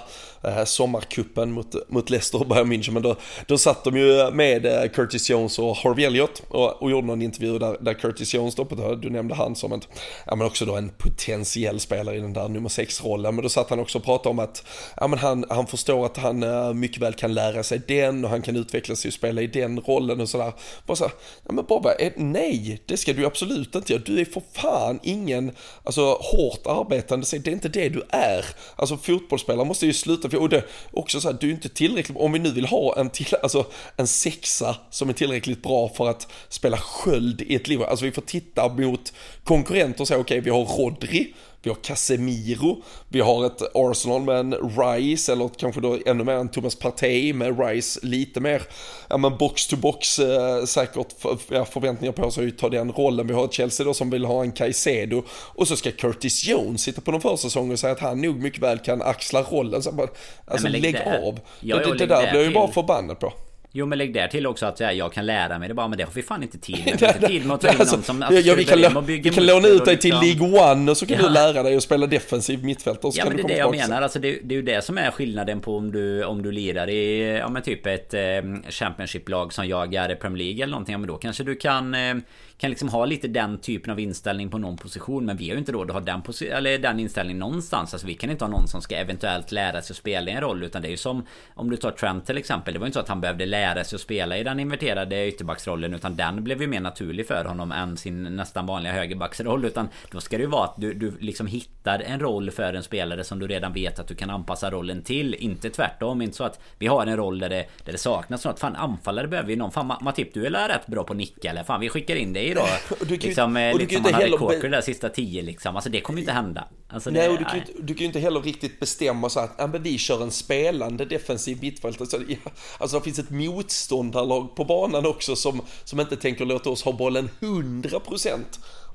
[0.65, 3.17] sommarkuppen mot, mot Leicester och Bayern München, men då,
[3.47, 7.59] då satt de ju med Curtis Jones och Harvey Elliott och, och gjorde någon intervju
[7.59, 9.81] där, där Curtis Jones då, du nämnde han som en,
[10.27, 13.71] ja men också då en potentiell spelare i den där nummer 6-rollen, men då satt
[13.71, 14.65] han också och pratade om att,
[14.97, 18.31] ja men han, han förstår att han eh, mycket väl kan lära sig den och
[18.31, 20.53] han kan utveckla sig och spela i den rollen och sådär.
[20.87, 21.11] Bara så
[21.47, 24.03] ja men Bobba, nej, det ska du absolut inte göra.
[24.07, 25.53] Du är för fan ingen,
[25.85, 28.45] alltså hårt arbetande, det är inte det du är.
[28.77, 32.33] Alltså fotbollsspelare måste ju sluta, och det också så här, du är inte tillräckligt, om
[32.33, 36.33] vi nu vill ha en, till, alltså, en sexa som är tillräckligt bra för att
[36.49, 39.13] spela sköld i ett liv, alltså vi får titta mot
[39.45, 41.35] konkurrenter och säga okej, okay, vi har Rodri,
[41.67, 46.33] vi har Casemiro, vi har ett Arsenal med en Rice, eller kanske då ännu mer
[46.33, 48.63] en Thomas Partey med Rice lite mer,
[49.09, 52.93] ja men box to box eh, säkert för, ja, förväntningar på sig att ta den
[52.93, 53.27] rollen.
[53.27, 56.83] Vi har ett Chelsea då som vill ha en Caicedo och så ska Curtis Jones
[56.83, 59.83] sitta på någon försäsong och säga att han nog mycket väl kan axla rollen.
[59.83, 60.09] Så bara,
[60.47, 61.41] alltså Nej, lägg, lägg av.
[61.61, 63.33] Ja, det, det, det där blir jag ju bara förbannad på.
[63.77, 66.05] Jo men lägg där till också att jag kan lära mig det bara men det
[66.05, 66.97] har vi fan inte tid med.
[67.01, 69.31] Vi har inte tid med att ta in alltså, någon som ja, vi kan, vi
[69.31, 70.51] kan låna ut dig till liksom.
[70.51, 71.23] League One och så kan ja.
[71.23, 73.13] du lära dig att spela defensiv mittfältare.
[73.15, 74.03] Ja men det är det jag menar.
[74.03, 76.91] Alltså, det, det, är ju det som är skillnaden på om du, om du lirar
[76.91, 78.21] i ja, men typ ett eh,
[78.69, 80.93] Championship-lag som jag är i Premier League eller någonting.
[80.93, 82.15] Ja, men då kanske du kan eh,
[82.59, 85.59] kan liksom ha lite den typen av inställning på någon position Men vi har ju
[85.59, 87.95] inte råd att ha den, eller den inställningen någonstans.
[87.95, 90.63] Alltså vi kan inte ha någon som ska eventuellt lära sig att spela en roll
[90.63, 92.97] Utan det är ju som Om du tar Trent till exempel Det var ju inte
[92.97, 96.63] så att han behövde lära sig att spela i den inverterade ytterbacksrollen Utan den blev
[96.63, 100.49] ju mer naturlig för honom än sin nästan vanliga högerbacksroll Utan då ska det ju
[100.49, 103.99] vara att du, du liksom hittar en roll för en spelare som du redan vet
[103.99, 107.39] att du kan anpassa rollen till Inte tvärtom, inte så att vi har en roll
[107.39, 108.61] där det, där det saknas något.
[108.61, 109.73] Fan anfallare behöver ju någon.
[109.73, 111.65] Fan Matip du är rätt bra på att nicka eller?
[111.65, 112.61] Fan vi skickar in dig då.
[113.01, 115.77] Och du kan, liksom, och du liksom man hade Corker där sista tio liksom.
[115.77, 116.69] Alltså det kommer inte hända.
[116.89, 119.55] Alltså, Nej och du kan, ju, du kan ju inte heller riktigt bestämma så att
[119.59, 122.37] ja, men vi kör en spelande defensiv mittfältare så, ja,
[122.79, 126.93] Alltså det finns ett motståndarlag på banan också som, som inte tänker låta oss ha
[126.93, 128.41] bollen 100%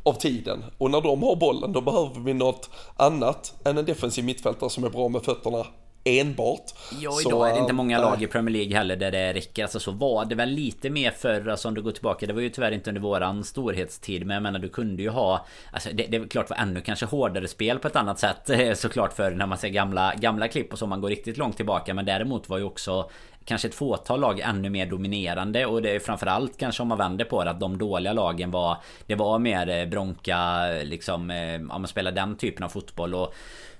[0.04, 0.64] av tiden.
[0.78, 4.84] Och när de har bollen då behöver vi något annat än en defensiv mittfältare som
[4.84, 5.66] är bra med fötterna
[6.10, 6.74] enbart.
[7.02, 9.64] Ja, idag är det inte många äh, lag i Premier League heller där det räcker.
[9.64, 12.26] Alltså så var det väl lite mer förr, alltså om du går tillbaka.
[12.26, 14.26] Det var ju tyvärr inte under våran storhetstid.
[14.26, 15.46] Men jag menar, du kunde ju ha...
[15.72, 19.14] Alltså det, det är klart var ännu kanske hårdare spel på ett annat sätt såklart
[19.14, 20.88] för när man ser gamla, gamla klipp och så.
[20.88, 21.94] Man går riktigt långt tillbaka.
[21.94, 23.10] Men däremot var ju också
[23.46, 27.26] kanske ett fåtal lag ännu mer dominerande och det är framförallt kanske om man vänder
[27.26, 31.30] på det att de dåliga lagen var Det var mer bronka liksom
[31.70, 33.34] Ja man spelar den typen av fotboll och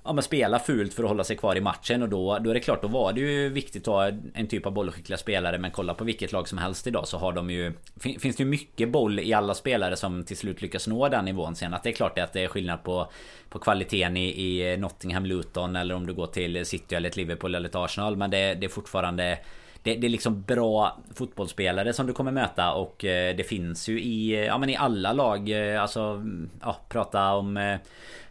[0.10, 2.54] ja, men spela fult för att hålla sig kvar i matchen och då, då är
[2.54, 5.72] det klart, då var det ju viktigt att ha en typ av bollskickliga spelare men
[5.72, 7.74] kolla på vilket lag som helst idag så har de ju
[8.20, 11.56] Finns det ju mycket boll i alla spelare som till slut lyckas nå den nivån
[11.56, 11.74] sen.
[11.74, 13.12] Att det är klart att det är skillnad på
[13.50, 17.56] På kvaliteten i, i Nottingham, Luton eller om du går till City eller ett Liverpool
[17.56, 19.40] eller ett Arsenal men det, det är fortfarande
[19.84, 24.02] det, det, är liksom bra fotbollsspelare som du kommer möta och eh, det finns ju
[24.02, 26.26] i, ja men i alla lag, eh, alltså
[26.62, 27.78] ja, prata om eh,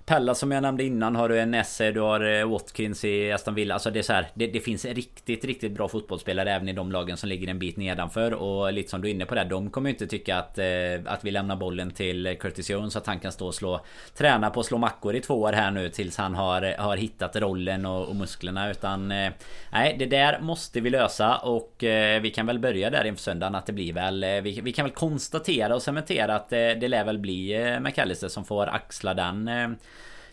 [0.09, 3.55] Pella som jag nämnde innan har du en Esse, du har eh, Watkins i Aston
[3.55, 3.75] Villa.
[3.75, 6.93] Alltså det är så här, det, det, finns riktigt, riktigt bra fotbollsspelare även i de
[6.93, 8.35] lagen som ligger en bit nedanför.
[8.35, 10.67] Och lite som du är inne på det, de kommer ju inte tycka att, eh,
[11.05, 12.93] att vi lämnar bollen till Curtis Jones.
[12.93, 13.81] Så att han kan stå och slå,
[14.15, 17.37] träna på att slå mackor i två år här nu tills han har, har hittat
[17.37, 18.71] rollen och, och musklerna.
[18.71, 19.33] Utan eh,
[19.73, 23.55] nej, det där måste vi lösa och eh, vi kan väl börja där inför söndagen
[23.55, 26.89] att det blir väl, eh, vi, vi kan väl konstatera och cementera att eh, det
[26.89, 29.69] lär väl bli eh, McAllister som får axla den eh,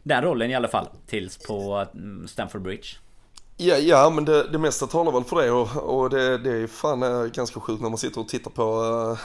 [0.05, 0.87] den rollen i alla fall.
[1.07, 2.87] Tills på mm, Stamford Bridge.
[3.57, 6.67] Ja, ja men det, det mesta talar väl för det och, och det, det är
[6.67, 8.63] fan eh, ganska sjukt när man sitter och tittar på,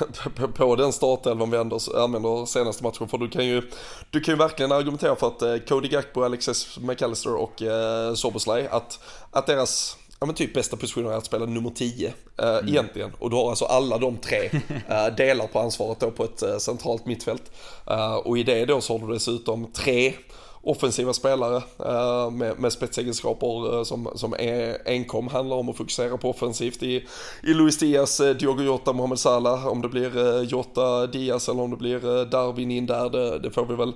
[0.01, 3.09] eh, på, på den startelvan vi ändå använder senaste matchen.
[3.09, 3.63] För du kan ju,
[4.11, 8.69] du kan ju verkligen argumentera för att eh, Cody Gakpo, Alexis McAllister och eh, Soboslaj,
[8.69, 9.01] att,
[9.31, 12.69] att deras ja, men typ bästa positioner är att spela nummer 10 eh, mm.
[12.69, 13.13] egentligen.
[13.19, 14.51] Och du har alltså alla de tre
[14.89, 17.43] eh, delar på ansvaret då på ett eh, centralt mittfält.
[17.87, 20.15] Eh, och i det då så har du dessutom tre
[20.63, 26.17] offensiva spelare eh, med, med spetsegenskaper eh, som, som är enkom handlar om att fokusera
[26.17, 27.07] på offensivt i,
[27.43, 29.67] i Luis Diaz, eh, Diogo Jota, Mohamed Salah.
[29.67, 33.67] Om det blir Jota, Diaz eller om det blir Darwin in där, det, det får
[33.67, 33.93] vi väl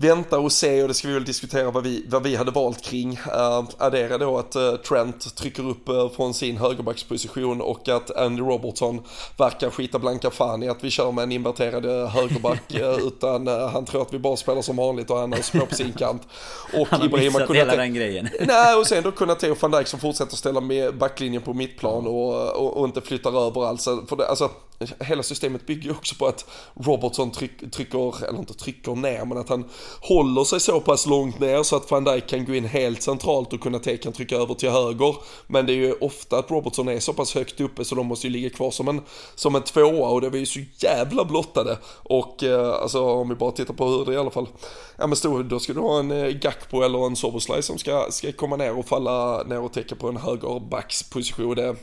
[0.00, 2.82] vänta och se och det ska vi väl diskutera vad vi, vad vi hade valt
[2.82, 3.10] kring.
[3.12, 8.42] Uh, addera då att uh, Trent trycker upp uh, från sin högerbacksposition och att Andy
[8.42, 9.02] Robertson
[9.38, 12.74] verkar skita blanka fan i att vi kör med en inverterad högerback
[13.06, 15.92] utan han tror att vi bara spelar som vanligt och han har små på sin
[15.92, 16.22] kant.
[16.74, 18.28] Och han har Ibrahima missat hela den grejen.
[18.40, 22.06] Nej och sen då Konate och van Dijk som fortsätter ställa med backlinjen på mittplan
[22.06, 23.84] och, och, och inte flyttar över alls.
[23.84, 24.50] För det, alltså,
[25.00, 29.38] hela systemet bygger ju också på att Robertson tryck, trycker, eller inte trycker ner men
[29.38, 29.64] att han
[30.00, 33.52] håller sig så pass långt ner så att van Dijk kan gå in helt centralt
[33.52, 35.16] och kunna kan trycka över till höger.
[35.46, 38.26] Men det är ju ofta att Robertson är så pass högt uppe så de måste
[38.26, 39.00] ju ligga kvar som en,
[39.34, 41.78] som en tvåa och det var ju så jävla blottade.
[42.02, 44.48] Och eh, alltså om vi bara tittar på hur det i alla fall,
[44.96, 48.06] ja men stod, då ska du ha en eh, Gakpo eller en Soboslaj som ska,
[48.10, 51.54] ska komma ner och falla ner och täcka på en högerbacksposition.
[51.54, 51.76] Det,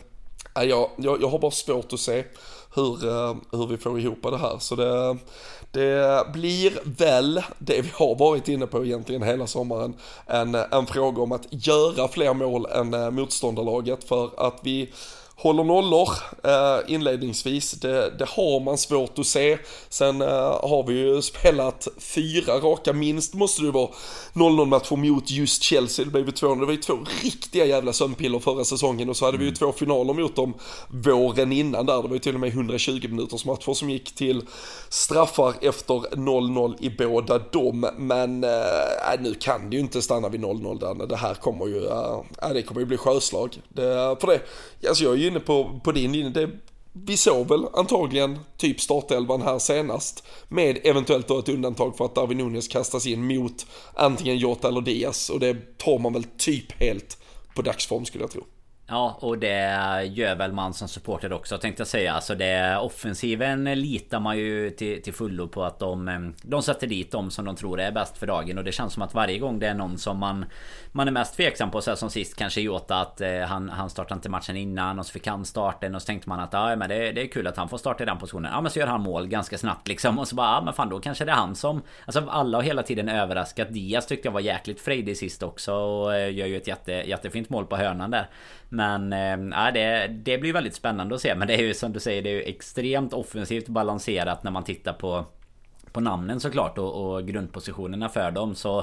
[0.56, 2.24] jag, jag, jag har bara svårt att se
[2.78, 4.58] hur, eh, hur vi får ihop det här.
[4.60, 5.18] Så det,
[5.72, 9.94] det blir väl det vi har varit inne på egentligen hela sommaren.
[10.26, 14.90] En, en fråga om att göra fler mål än eh, motståndarlaget för att vi
[15.40, 16.10] håller nollor
[16.44, 17.72] eh, inledningsvis.
[17.72, 19.58] Det, det, har man svårt att se.
[19.90, 20.28] Sen eh,
[20.70, 23.90] har vi ju spelat fyra raka minst måste det vara
[24.34, 26.06] 0-0 matcher mot just Chelsea.
[26.06, 29.26] Det blev ju två, det var ju två riktiga jävla sömnpiller förra säsongen och så
[29.26, 29.56] hade vi ju mm.
[29.56, 30.54] två finaler mot dem
[30.88, 32.02] våren innan där.
[32.02, 34.42] Det var ju till och med 120 minuters matcher som gick till
[34.90, 37.90] straffar efter 0-0 i båda dem.
[37.98, 38.50] Men äh,
[39.20, 41.08] nu kan det ju inte stanna vid 0-0 där.
[41.08, 43.62] Det här kommer ju, äh, det kommer ju bli sjöslag.
[43.70, 44.42] Det, för det,
[44.88, 46.30] alltså jag är ju inne på, på din linje.
[46.30, 46.50] Det,
[46.94, 50.24] vi såg väl antagligen typ startelvan här senast.
[50.48, 54.82] Med eventuellt då ett undantag för att Darwin Nunes kastas in mot antingen Jota eller
[54.82, 55.30] Diaz.
[55.30, 57.18] Och det tar man väl typ helt
[57.56, 58.44] på dagsform skulle jag tro.
[58.90, 62.14] Ja, och det gör väl man som supporter också tänkte jag säga.
[62.14, 66.88] Alltså det offensiven litar man ju till, till fullo på att de, eh, de sätter
[66.88, 68.58] dit de som de tror är bäst för dagen.
[68.58, 70.46] Och det känns som att varje gång det är någon som man,
[70.92, 74.18] man är mest tveksam på, så som sist kanske Jota, att eh, han, han startade
[74.18, 76.90] inte matchen innan och så fick han starten och så tänkte man att ja, men
[76.90, 78.52] det, det är kul att han får starta i den positionen.
[78.54, 80.20] Ja, men så gör han mål ganska snabbt liksom.
[80.20, 81.82] Och så bara, ja men fan då kanske det är han som...
[82.06, 83.74] Alltså alla har hela tiden överraskat.
[83.74, 87.50] Diaz tyckte jag var jäkligt frejdig sist också och eh, gör ju ett jätte, jättefint
[87.50, 88.30] mål på hörnan där.
[88.78, 89.14] Men
[89.54, 91.36] äh, det, det blir väldigt spännande att se.
[91.36, 94.64] Men det är ju som du säger, det är ju extremt offensivt balanserat när man
[94.64, 95.26] tittar på
[95.92, 98.80] på namnen såklart och, och grundpositionerna för dem så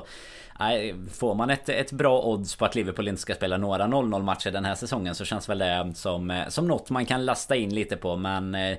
[0.60, 4.22] äh, Får man ett, ett bra odds på att Liverpool inte ska spela några 0-0
[4.22, 7.56] matcher den här säsongen så känns väl det som, eh, som något man kan lasta
[7.56, 8.78] in lite på men eh,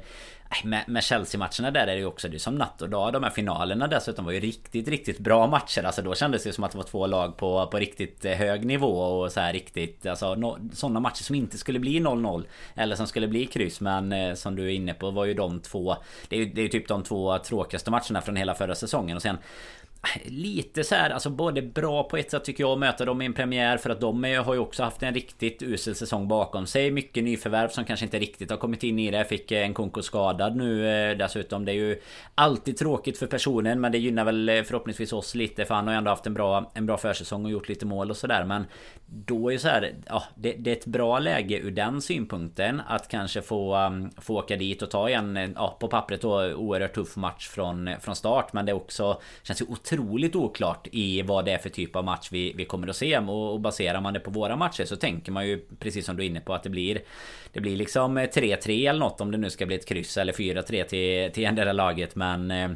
[0.49, 3.13] Äh, med, med Chelsea-matcherna där är det ju också det är som natt och dag.
[3.13, 5.83] De här finalerna dessutom var ju riktigt, riktigt bra matcher.
[5.83, 8.65] Alltså då kändes det som att det var två lag på, på riktigt eh, hög
[8.65, 10.05] nivå och så här riktigt...
[10.05, 12.43] Alltså no, sådana matcher som inte skulle bli 0-0.
[12.75, 13.81] Eller som skulle bli kryss.
[13.81, 15.97] Men eh, som du är inne på var ju de två...
[16.29, 19.15] Det är ju det är typ de två tråkigaste matcherna från hela förra säsongen.
[19.15, 19.37] Och sen
[20.25, 23.25] lite så här, alltså både bra på ett sätt tycker jag att möta dem i
[23.25, 26.91] en premiär för att de har ju också haft en riktigt usel säsong bakom sig.
[26.91, 29.25] Mycket nyförvärv som kanske inte riktigt har kommit in i det.
[29.25, 31.65] Fick eh, en Konko skadad nu eh, dessutom.
[31.65, 32.01] Det är ju
[32.35, 35.93] alltid tråkigt för personen men det gynnar väl eh, förhoppningsvis oss lite för han har
[35.93, 38.45] ju ändå haft en bra, en bra försäsong och gjort lite mål och sådär.
[38.45, 38.65] Men
[39.05, 42.81] då är ju så här, ja, det, det, är ett bra läge ur den synpunkten
[42.87, 46.93] att kanske få, um, få åka dit och ta en, ja, på pappret då oerhört
[46.93, 48.53] tuff match från, från start.
[48.53, 52.03] Men det också känns ju otroligt otroligt oklart i vad det är för typ av
[52.03, 53.17] match vi, vi kommer att se.
[53.17, 56.23] Och, och baserar man det på våra matcher så tänker man ju precis som du
[56.23, 57.01] är inne på att det blir
[57.53, 60.33] Det blir liksom eh, 3-3 eller något om det nu ska bli ett kryss eller
[60.33, 62.15] 4-3 till, till endera laget.
[62.15, 62.69] Men eh,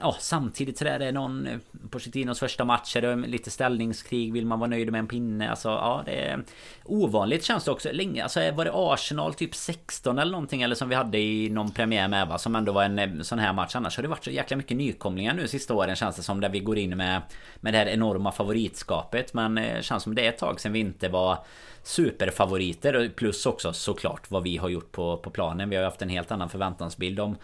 [0.00, 1.58] ja, samtidigt så är det någon eh,
[1.90, 5.50] Pochettinos första match är det lite ställningskrig Vill man vara nöjd med en pinne?
[5.50, 6.44] Alltså ja det är
[6.84, 7.92] Ovanligt känns det också.
[7.92, 11.48] Länge Alltså eh, var det Arsenal typ 16 eller någonting Eller som vi hade i
[11.50, 13.76] någon premiär med va Som ändå var en eh, sån här match.
[13.76, 16.48] Annars har det varit så jäkla mycket nykomlingar nu sista åren Känns det som där
[16.48, 17.22] vi går in med
[17.60, 19.34] Med det här enorma favoritskapet.
[19.34, 21.38] Men eh, känns som det är ett tag sen vi inte var
[21.82, 25.70] Superfavoriter plus också såklart vad vi har gjort på, på planen.
[25.70, 27.36] Vi har ju haft en helt annan förväntansbild om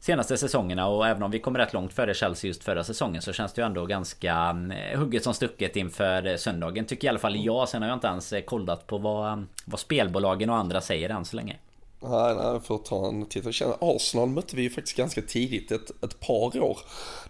[0.00, 3.32] senaste säsongerna och även om vi kom rätt långt före Chelsea just förra säsongen så
[3.32, 6.84] känns det ju ändå ganska eh, hugget som stucket inför söndagen.
[6.84, 7.68] Tycker i alla fall jag.
[7.68, 11.24] Sen har jag inte ens eh, kollat på vad, vad spelbolagen och andra säger än
[11.24, 11.56] så länge.
[12.02, 13.44] Nej, nej, får ta en titt.
[13.44, 16.78] Jag känner, Arsenal mötte vi ju faktiskt ganska tidigt, ett, ett par år.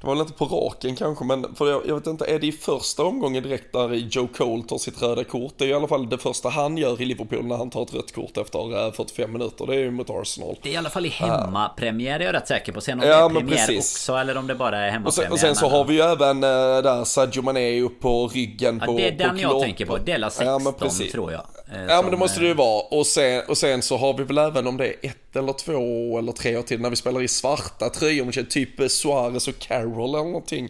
[0.01, 2.47] Det var väl inte på raken kanske, men för jag, jag, vet inte, är det
[2.47, 5.55] i första omgången direkt där Joe Cole tar sitt röda kort?
[5.57, 7.95] Det är i alla fall det första han gör i Liverpool när han tar ett
[7.95, 9.67] rött kort efter 45 eh, minuter.
[9.67, 10.57] Det är ju mot Arsenal.
[10.63, 12.81] Det är i alla fall i hemmapremiär, är jag rätt säker på.
[12.81, 15.07] Sen om ja, det är premiär också, eller om det bara är hemmapremiär.
[15.07, 16.51] Och sen, och sen så har vi ju även äh,
[16.83, 19.99] där Sadio Mané upp på ryggen ja, på Det är den på jag tänker på.
[19.99, 21.43] Dela 16 ja, tror jag.
[21.73, 22.83] Eh, ja men det måste det ju vara.
[22.83, 26.19] Och sen, och sen så har vi väl även om det är ett eller två
[26.19, 30.25] eller tre år till när vi spelar i svarta tröjor, typ Suarez och Carroll eller
[30.25, 30.69] någonting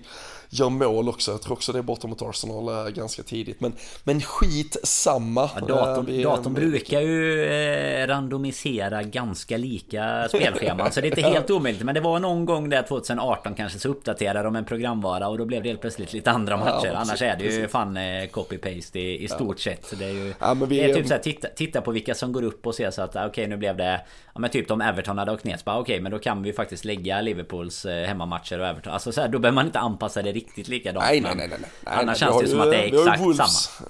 [0.50, 1.30] gör mål också.
[1.30, 3.60] Jag tror också det är borta mot Arsenal äh, ganska tidigt.
[3.60, 3.72] Men,
[4.04, 5.50] men skit samma.
[5.54, 10.92] Ja, datorn, äh, datorn brukar ju eh, randomisera ganska lika spelscheman.
[10.92, 11.82] så det är inte helt omöjligt.
[11.82, 15.44] Men det var någon gång där 2018 kanske så uppdaterade de en programvara och då
[15.44, 16.86] blev det helt plötsligt lite andra matcher.
[16.86, 19.72] Ja, Annars är det ju fan eh, copy-paste i, i stort ja.
[19.72, 19.98] sett.
[19.98, 20.34] Det är ju
[20.66, 23.02] vi, det är typ såhär, titta, titta på vilka som går upp och se så
[23.02, 24.00] att okej okay, nu blev det
[24.34, 26.42] Ja men typ om Everton hade åkt ner så bara okej okay, men då kan
[26.42, 28.92] vi faktiskt lägga Liverpools eh, hemmamatcher och Everton.
[28.92, 31.06] Alltså så här, då behöver man inte anpassa det riktigt likadant.
[31.06, 31.58] Nej, nej, nej, nej.
[31.84, 33.88] Annars nej, känns det ju som att det är exakt samma.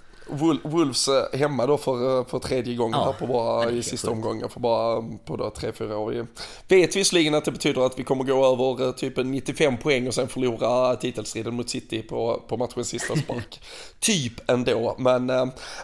[0.62, 4.11] Wolves eh, hemma då för, eh, för tredje gången ja, här på bara i sista
[4.11, 6.26] omgången för bara på då tre, fyra år.
[6.68, 10.14] Vet visserligen att det betyder att vi kommer gå över eh, typ 95 poäng och
[10.14, 13.61] sen förlora titelstriden mot City på, på matchens sista spark.
[14.01, 15.28] typ ändå, men,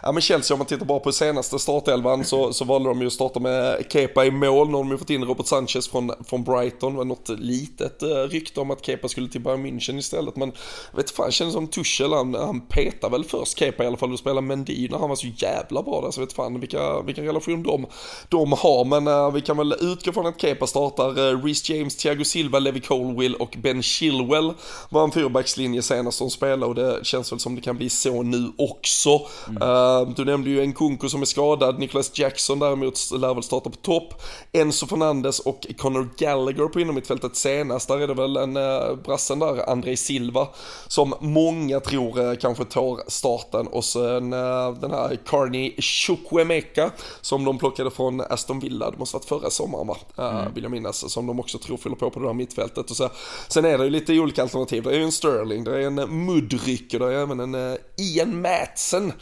[0.01, 3.07] ja, men Chelsea om man tittar bara på senaste startelvan så, så valde de ju
[3.07, 4.67] att starta med Kepa i mål.
[4.67, 6.91] Nu har de ju fått in Robert Sanchez från, från Brighton.
[6.91, 10.35] Det var något litet rykte om att Kepa skulle till Bayern München istället.
[10.35, 10.51] Men
[10.91, 14.19] vet fan, känns som Tuchel, han, han petar väl först Kepa i alla fall och
[14.19, 17.25] spelar spela Mendy när han var så jävla bra där så vet fan vilka, vilken
[17.25, 17.85] relation de,
[18.29, 18.85] de har.
[18.85, 21.19] Men uh, vi kan väl utgå från att Kepa startar.
[21.19, 24.53] Uh, Reece James, Thiago Silva, Levi Colwill och Ben Chilwell
[24.89, 28.23] var en fyrbackslinje senast de spelade och det känns väl som det kan bli så
[28.23, 29.21] nu också.
[29.47, 29.63] Mm.
[29.63, 33.69] Uh, du nämnde ju en Kunko som är skadad, Nicholas Jackson däremot lär väl starta
[33.69, 34.21] på topp.
[34.51, 37.87] Enzo Fernandes och Conor Gallagher på innermittfältet senast.
[37.87, 40.47] Där är det väl en uh, brassen där, André Silva,
[40.87, 46.91] som många tror uh, kanske tar starten och sen Eh, den här Carney Chukwemeka
[47.21, 50.53] som de plockade från Aston Villa, det måste varit förra sommaren va, eh, mm.
[50.53, 52.91] vill jag minnas, som de också tror fyller på på det här mittfältet.
[52.91, 53.09] Och så,
[53.47, 56.25] sen är det ju lite olika alternativ, det är ju en Sterling, det är en
[56.25, 59.13] Mudryk och det är även en eh, Ian Matsen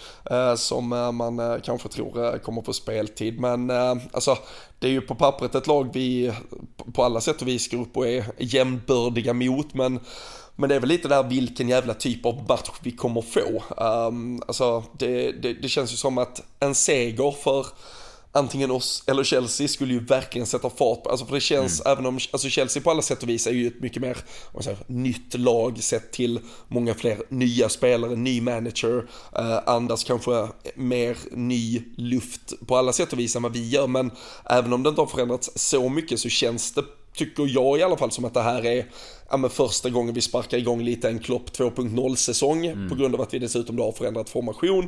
[0.55, 3.39] som man kanske tror kommer på speltid.
[3.39, 3.71] Men
[4.11, 4.37] alltså,
[4.79, 6.33] det är ju på pappret ett lag vi
[6.93, 9.99] på alla sätt och vis går upp och är jämnbördiga mot, men
[10.55, 13.63] men det är väl lite där vilken jävla typ av match vi kommer få.
[13.77, 17.65] Um, alltså det, det, det känns ju som att en seger för
[18.35, 21.91] antingen oss eller Chelsea skulle ju verkligen sätta fart på, alltså för det känns, mm.
[21.91, 24.17] även om, alltså Chelsea på alla sätt och vis är ju ett mycket mer,
[24.59, 31.17] säger, nytt lag sett till många fler nya spelare, ny manager, eh, andas kanske mer
[31.31, 34.11] ny luft på alla sätt och vis än vad vi gör, men
[34.45, 36.83] även om det inte har förändrats så mycket så känns det
[37.15, 38.85] tycker jag i alla fall som att det här är
[39.29, 42.89] ja, men första gången vi sparkar igång lite en Klopp 2.0 säsong mm.
[42.89, 44.87] på grund av att vi dessutom då har förändrat formation.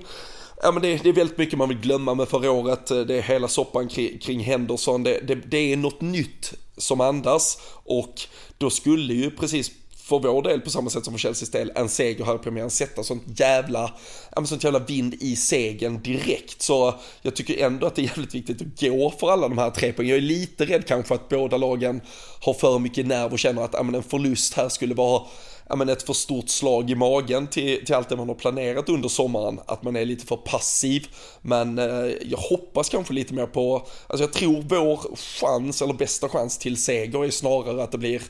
[0.64, 3.22] Ja men det, det, är väldigt mycket man vill glömma med förra året, det är
[3.22, 8.22] hela soppan kring, kring Henderson, det, det, det är något nytt som andas och
[8.58, 9.72] då skulle ju precis
[10.08, 12.70] för vår del på samma sätt som för Chelseas del en seger här i premiären
[12.70, 13.94] sätta sånt jävla,
[14.36, 16.62] ja, sånt jävla vind i segern direkt.
[16.62, 19.70] Så jag tycker ändå att det är jävligt viktigt att gå för alla de här
[19.70, 20.10] tre poängen.
[20.10, 22.02] Jag är lite rädd kanske att båda lagen
[22.42, 25.22] har för mycket nerv och känner att ja, men en förlust här skulle vara
[25.70, 28.90] ja, men ett för stort slag i magen till, till allt det man har planerat
[28.90, 29.60] under sommaren.
[29.66, 31.08] Att man är lite för passiv.
[31.42, 36.30] Men eh, jag hoppas kanske lite mer på, alltså jag tror vår chans, eller bästa
[36.30, 38.22] chans till seger är snarare att det blir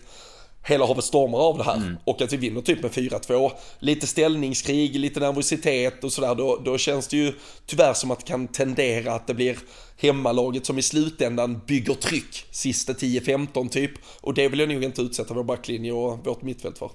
[0.67, 1.97] hela havet stormar av det här mm.
[2.03, 3.51] och att vi vinner typ med 4-2.
[3.79, 7.33] Lite ställningskrig, lite nervositet och sådär, då, då känns det ju
[7.65, 9.57] tyvärr som att det kan tendera att det blir
[9.97, 13.91] hemmalaget som i slutändan bygger tryck sista 10-15 typ.
[14.21, 16.89] Och det vill jag nog inte utsätta vår backlinje och vårt mittfält för.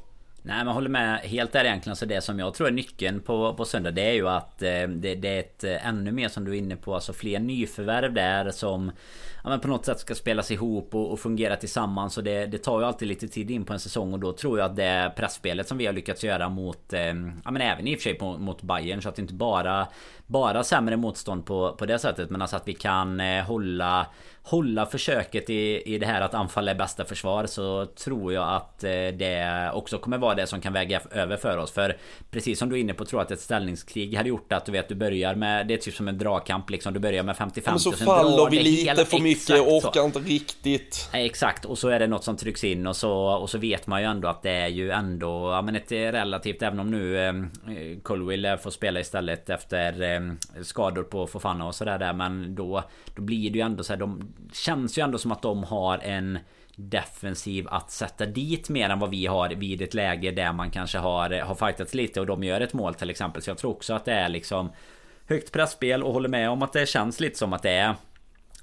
[0.44, 1.96] Nej men håller med helt där egentligen.
[1.96, 4.88] Så det som jag tror är nyckeln på, på söndag det är ju att eh,
[4.88, 6.94] det, det, är ett eh, ännu mer som du är inne på.
[6.94, 8.92] Alltså fler nyförvärv där som
[9.44, 12.18] ja, men på något sätt ska spelas ihop och, och fungera tillsammans.
[12.18, 14.12] Och det, det, tar ju alltid lite tid in på en säsong.
[14.12, 16.92] Och då tror jag att det pressspelet som vi har lyckats göra mot...
[16.92, 17.00] Eh,
[17.44, 19.86] ja men även i och för sig på, mot Bayern Så att det inte bara
[20.26, 22.30] bara sämre motstånd på, på det sättet.
[22.30, 24.06] Men alltså att vi kan eh, hålla
[24.44, 28.84] hålla försöket i, i det här att anfalla är bästa försvar så tror jag att
[28.84, 31.72] eh, det också kommer vara det som kan väga över för oss.
[31.72, 31.96] För
[32.30, 34.72] precis som du är inne på tror jag att ett ställningskrig hade gjort att du
[34.72, 36.94] vet du börjar med Det är typ som en dragkamp liksom.
[36.94, 40.04] Du börjar med 50-50 Men så faller vi lite för mycket och orkar så.
[40.04, 41.10] inte riktigt.
[41.12, 44.00] Exakt och så är det något som trycks in och så, och så vet man
[44.00, 47.32] ju ändå att det är ju ändå ja, men ett relativt även om nu eh,
[48.02, 50.20] Colwill får spela istället efter eh,
[50.62, 52.82] skador på Fofana och sådär där men då
[53.14, 55.98] Då blir det ju ändå så här, de Känns ju ändå som att de har
[55.98, 56.38] en
[56.76, 60.98] defensiv att sätta dit mer än vad vi har vid ett läge där man kanske
[60.98, 63.42] har, har fightats lite och de gör ett mål till exempel.
[63.42, 64.72] Så jag tror också att det är liksom
[65.26, 67.94] högt pressspel och håller med om att det känns lite som att det är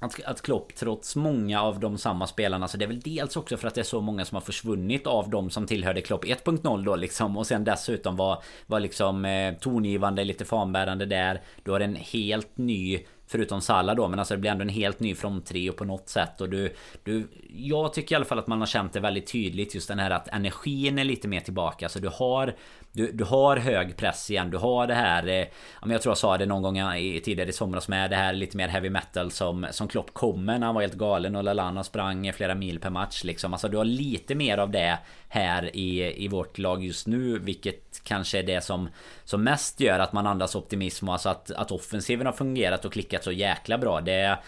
[0.00, 3.56] att, att Klopp trots många av de samma spelarna Så det är väl dels också
[3.56, 6.84] för att det är så många som har försvunnit av de som tillhörde Klopp 1.0
[6.84, 11.80] då liksom Och sen dessutom var, var liksom eh, tongivande, lite fanbärande där Du har
[11.80, 13.00] en helt ny
[13.30, 16.40] Förutom Salah då men alltså det blir ändå en helt ny fronttrio på något sätt
[16.40, 16.74] och du,
[17.04, 19.98] du Jag tycker i alla fall att man har känt det väldigt tydligt just den
[19.98, 21.88] här att energin är lite mer tillbaka.
[21.88, 22.54] Så du har
[22.92, 24.50] du, du har hög press igen.
[24.50, 25.26] Du har det här...
[25.26, 25.46] Eh,
[25.86, 28.32] jag tror jag sa det någon gång eh, i, tidigare i somras med det här
[28.32, 31.84] lite mer heavy metal som, som Klopp kommer när han var helt galen och Lalana
[31.84, 33.52] sprang flera mil per match liksom.
[33.52, 37.38] Alltså du har lite mer av det här i, i vårt lag just nu.
[37.38, 38.88] Vilket kanske är det som,
[39.24, 42.92] som mest gör att man andas optimism och alltså att, att offensiven har fungerat och
[42.92, 44.00] klickat så jäkla bra.
[44.00, 44.38] Det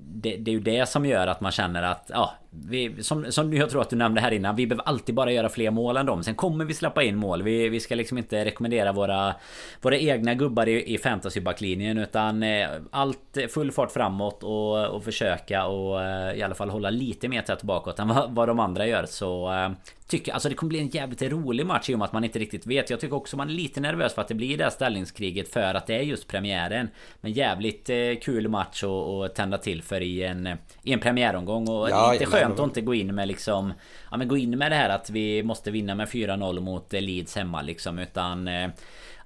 [0.00, 3.54] det, det, är ju det som gör att man känner att ja, vi, som, som
[3.54, 6.06] jag tror att du nämnde här innan Vi behöver alltid bara göra fler mål än
[6.06, 9.34] dem Sen kommer vi släppa in mål Vi, vi ska liksom inte rekommendera våra
[9.80, 15.66] Våra egna gubbar i, i fantasybacklinjen Utan eh, allt full fart framåt och, och försöka
[15.66, 18.86] och eh, i alla fall hålla lite mer tätt bakåt än vad, vad de andra
[18.86, 19.70] gör Så eh,
[20.08, 22.38] tycker, alltså det kommer bli en jävligt rolig match i och med att man inte
[22.38, 22.90] riktigt vet.
[22.90, 25.74] Jag tycker också man är lite nervös för att det blir det här ställningskriget för
[25.74, 26.88] att det är just premiären.
[27.20, 30.46] Men jävligt eh, kul match att tända till för i en,
[30.82, 31.68] i en premiäromgång.
[31.68, 33.72] Och ja, lite skönt att inte gå in med liksom...
[34.10, 37.00] Ja men gå in med det här att vi måste vinna med 4-0 mot eh,
[37.00, 37.98] Leeds hemma liksom.
[37.98, 38.48] Utan...
[38.48, 38.68] Eh,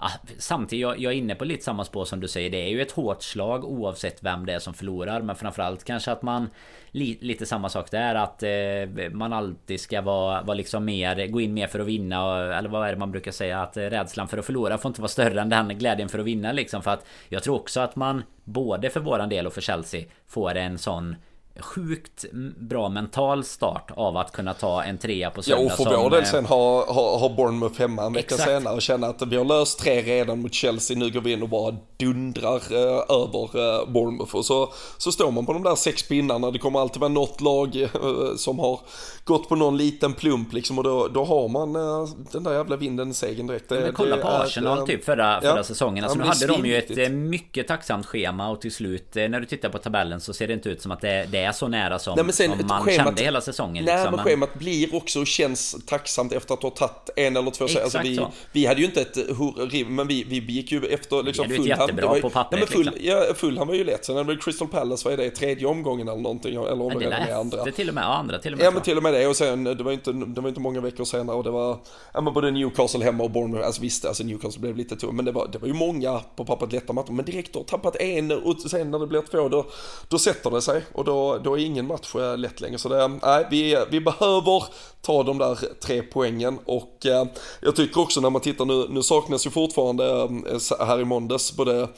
[0.04, 2.50] Ah, samtidigt, jag, jag är inne på lite samma spår som du säger.
[2.50, 5.20] Det är ju ett hårt slag oavsett vem det är som förlorar.
[5.20, 6.50] Men framförallt kanske att man...
[6.90, 11.26] Li, lite samma sak där att eh, man alltid ska vara, vara liksom mer...
[11.26, 12.38] Gå in mer för att vinna.
[12.54, 13.62] Eller vad är det man brukar säga?
[13.62, 16.52] Att rädslan för att förlora får inte vara större än den glädjen för att vinna
[16.52, 16.82] liksom.
[16.82, 20.54] För att jag tror också att man både för våran del och för Chelsea får
[20.54, 21.16] en sån
[21.60, 22.24] sjukt
[22.56, 25.62] bra mental start av att kunna ta en trea på söndag.
[25.62, 28.74] Ja och för vår del eh, sen ha, ha, ha Bournemouth hemma en vecka senare
[28.74, 30.96] och känna att vi har löst tre redan mot Chelsea.
[30.98, 34.36] Nu går vi in och bara dundrar eh, över eh, Bournemouth.
[34.36, 36.50] Och så, så står man på de där sex pinnarna.
[36.50, 37.88] Det kommer alltid vara något lag eh,
[38.36, 38.80] som har
[39.24, 40.78] gått på någon liten plump liksom.
[40.78, 43.68] Och då, då har man eh, den där jävla vinden i segern direkt.
[43.68, 46.04] Det, men kolla på Arsenal är, typ förra, förra ja, säsongen.
[46.04, 49.40] Alltså, ja, nu hade de ju ett eh, mycket tacksamt schema och till slut när
[49.40, 51.68] du tittar på tabellen så ser det inte ut som att det, det är så
[51.68, 53.84] nära som, nej, sen, som man schemat, kände hela säsongen.
[53.84, 54.16] Nej liksom.
[54.16, 57.98] men schemat blir också och känns tacksamt efter att ha tagit en eller två alltså,
[58.02, 61.68] vi, vi hade ju inte ett hurra, men vi, vi gick ju efter liksom full
[61.68, 62.22] jättebra hand.
[62.22, 63.04] på pappret nej, full, liksom.
[63.04, 64.04] ja, full han var ju lätt.
[64.04, 66.54] Sen är det Crystal Palace, vad är det, tredje omgången eller någonting?
[66.54, 67.64] Eller om det är andra.
[67.64, 68.66] Det till och med, andra till och med.
[68.66, 70.80] Ja men till och med det och sen det var inte, det var inte många
[70.80, 71.78] veckor senare och det var,
[72.14, 75.24] ja men både Newcastle hemma och Bournemouth, alltså visst alltså Newcastle blev lite tungt men
[75.24, 78.32] det var, det var ju många på pappret lätta matcher men direkt då tappat en
[78.32, 79.66] och sen när det blir två då,
[80.08, 82.78] då sätter det sig och då, då är ingen match lätt längre.
[82.78, 84.64] Så det, nej, vi, vi behöver
[85.02, 87.24] ta de där tre poängen och eh,
[87.60, 91.56] jag tycker också när man tittar nu, nu saknas ju fortfarande eh, här i måndags
[91.56, 91.88] både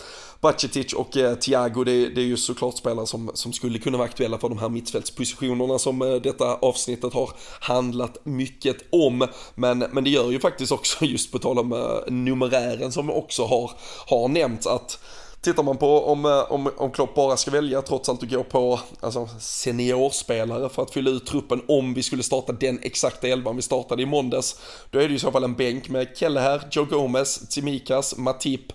[0.44, 4.08] Bacetic och eh, Thiago, det, det, är ju såklart spelare som, som skulle kunna vara
[4.08, 7.30] aktuella för de här mittfältspositionerna som eh, detta avsnittet har
[7.60, 9.28] handlat mycket om.
[9.54, 13.44] Men, men det gör ju faktiskt också, just på tal om eh, numerären som också
[13.44, 13.70] har,
[14.06, 14.98] har nämnts, att
[15.44, 18.44] tittar man på om, eh, om, om Klopp bara ska välja trots allt att gå
[18.44, 23.56] på alltså, seniorspelare för att fylla ut truppen om vi skulle starta den exakta elvan
[23.56, 24.60] vi startade i måndags.
[24.90, 28.72] Då är det i så fall en bänk med Kelleher, Joe Gomez, Tsimikas, Matip,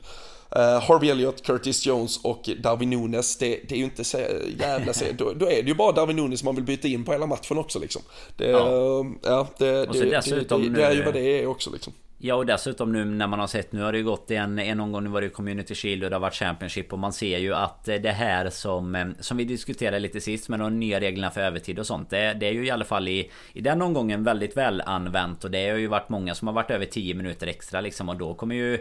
[0.55, 4.17] Uh, Harvey Elliott, Curtis Jones och Darwin Nunes, det, det är ju inte så
[4.59, 7.11] jävla så, då, då, är det ju bara Darwin Nunes man vill byta in på
[7.11, 8.01] hela matchen också liksom.
[8.37, 9.05] Det, ja.
[9.23, 11.93] ja det, det, det, det, är ju vad det är också liksom.
[12.21, 14.79] Ja och dessutom nu när man har sett Nu har det ju gått en, en
[14.79, 17.53] omgång Nu var det Community Shield och det har varit Championship Och man ser ju
[17.53, 21.31] att eh, det här som eh, Som vi diskuterade lite sist med de nya reglerna
[21.31, 24.23] för övertid och sånt det, det är ju i alla fall i I den omgången
[24.23, 27.47] väldigt väl använt Och det har ju varit många som har varit över 10 minuter
[27.47, 28.79] extra liksom Och då kommer ju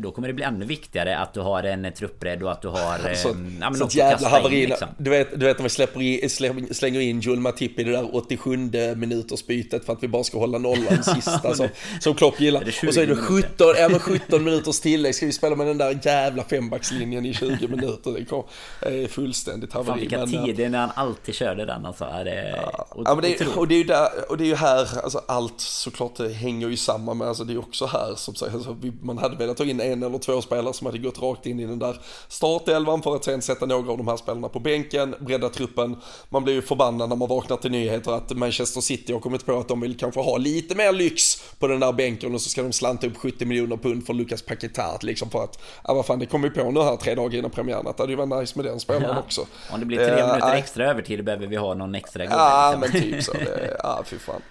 [0.00, 3.14] då kommer det bli ännu viktigare att du har en truppbredd och att du har...
[3.14, 4.66] Så, eh, ja, sånt jävla haveri.
[4.66, 4.88] Liksom.
[4.98, 6.28] Du, vet, du vet när vi släpper i,
[6.70, 8.56] slänger in Joel Matip i det där 87
[8.96, 11.68] minuters bytet för att vi bara ska hålla nollan sista som,
[12.00, 12.62] som Klopp gillar.
[12.86, 15.14] Och så är det 17, ja, men 17 minuters tillägg.
[15.14, 18.12] Ska vi spela med den där jävla fembackslinjen i 20 minuter?
[18.12, 18.44] Det, kom,
[18.80, 19.86] det är fullständigt haveri.
[19.86, 22.04] Fan vilka men, tider när han alltid körde den alltså.
[22.04, 24.88] Det, ja, ja, men det, och, det är ju där, och det är ju här,
[25.04, 28.76] alltså allt såklart hänger ju samman med, alltså det är också här som sagt, alltså,
[29.02, 31.66] man hade velat ha in en eller två spelare som hade gått rakt in i
[31.66, 35.48] den där startelvan för att sen sätta några av de här spelarna på bänken, bredda
[35.48, 35.96] truppen.
[36.28, 39.58] Man blir ju förbannad när man vaknar till nyheter att Manchester City har kommit på
[39.58, 42.62] att de vill kanske ha lite mer lyx på den där bänken och så ska
[42.62, 46.18] de slanta upp 70 miljoner pund för Lucas Paquetá liksom för att, ja vad fan
[46.18, 48.40] det kom ju på nu här tre dagar innan premiären att det hade ju varit
[48.40, 49.22] nice med den spelaren ja.
[49.22, 49.46] också.
[49.70, 52.36] Om det blir tre uh, minuter extra övertid behöver vi ha någon extra gubbe.
[52.36, 53.00] Ja liksom.
[53.00, 54.42] men typ så, det, ja fy fan.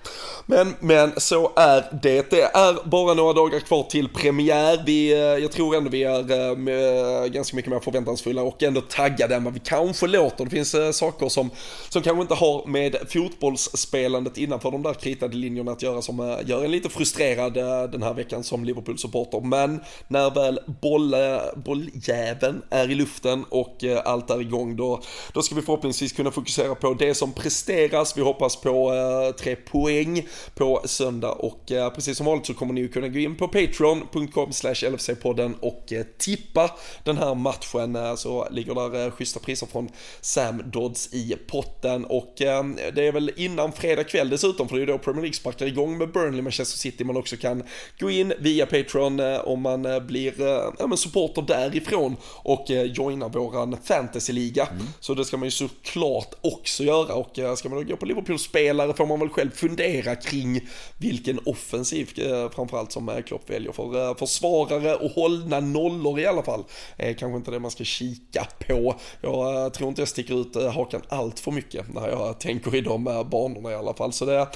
[0.46, 2.30] Men, men så är det.
[2.30, 4.84] Det är bara några dagar kvar till premiär.
[4.86, 8.82] Vi, Eh, jag tror ändå vi är eh, eh, ganska mycket mer förväntansfulla och ändå
[8.82, 10.44] taggade än vad vi kanske låter.
[10.44, 11.50] Det finns saker som,
[11.90, 16.64] som kanske inte har med fotbollsspelandet innanför de där kritade linjerna att göra som gör
[16.66, 17.54] en lite frustrerad
[17.92, 19.42] den här veckan som Liverpool-supporter.
[19.42, 21.16] Men när väl boll,
[21.56, 25.02] bolljäveln är i luften och allt är igång då,
[25.34, 28.18] då ska vi förhoppningsvis kunna fokusera på det som presteras.
[28.18, 28.94] Vi hoppas på
[29.40, 31.62] tre poäng på söndag och
[31.96, 34.52] precis som vanligt så kommer ni kunna gå in på patreon.com
[34.96, 36.72] LFC-podden och eh, tippa
[37.04, 37.96] den här matchen.
[37.96, 39.90] Eh, så ligger där eh, schyssta priser från
[40.22, 42.06] Sam Dodds i potten.
[42.06, 45.34] Och det är väl innan fredag kväll dessutom för det är ju då Premier League
[45.34, 47.04] sparkar igång med Burnley Manchester City.
[47.04, 47.64] Man också kan
[48.00, 50.34] gå in via Patreon om man blir
[50.80, 54.66] ja, supporter därifrån och joina våran fantasyliga.
[54.66, 54.86] Mm.
[55.00, 57.14] Så det ska man ju såklart också göra.
[57.14, 60.62] Och ska man då gå på Liverpool-spelare får man väl själv fundera kring
[60.98, 62.10] vilken offensiv
[62.56, 66.64] framförallt som Klopp väljer för försvarare och hållna nollor i alla fall.
[66.98, 68.96] Eh, kanske inte det man ska kika på.
[69.22, 72.76] Jag eh, tror inte jag sticker ut eh, hakan allt för mycket när jag tänker
[72.76, 74.14] i de eh, banorna i alla fall.
[74.14, 74.48] Så det, eh,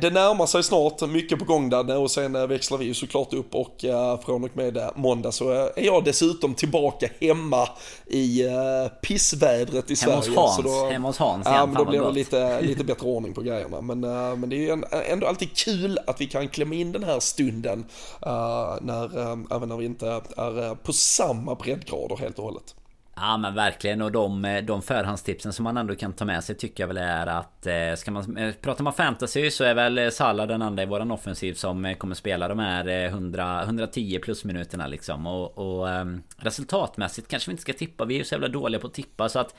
[0.00, 3.54] det närmar sig snart, mycket på gång där och sen växlar vi ju såklart upp
[3.54, 3.84] och
[4.24, 7.68] från och med måndag så är jag dessutom tillbaka hemma
[8.06, 8.42] i
[9.02, 10.36] pissvädret i hemma Sverige.
[10.36, 11.46] Hos Hans, så då, hemma hos Hans.
[11.46, 13.80] Ja, men då blir det lite, lite bättre ordning på grejerna.
[13.80, 14.00] Men,
[14.40, 14.82] men det är ju
[15.12, 17.84] ändå alltid kul att vi kan klämma in den här stunden
[18.80, 22.74] när, även när vi inte är på samma breddgrader helt och hållet.
[23.20, 24.02] Ja men verkligen.
[24.02, 26.96] Och de, eh, de förhandstipsen som man ändå kan ta med sig tycker jag väl
[26.96, 30.86] är att eh, Ska man prata om fantasy så är väl Salah den andra i
[30.86, 35.26] våran offensiv som kommer spela de här 100, 110 plus minuterna liksom.
[35.26, 38.04] Och, och um, Resultatmässigt kanske vi inte ska tippa.
[38.04, 39.54] Vi är ju så jävla dåliga på att tippa så att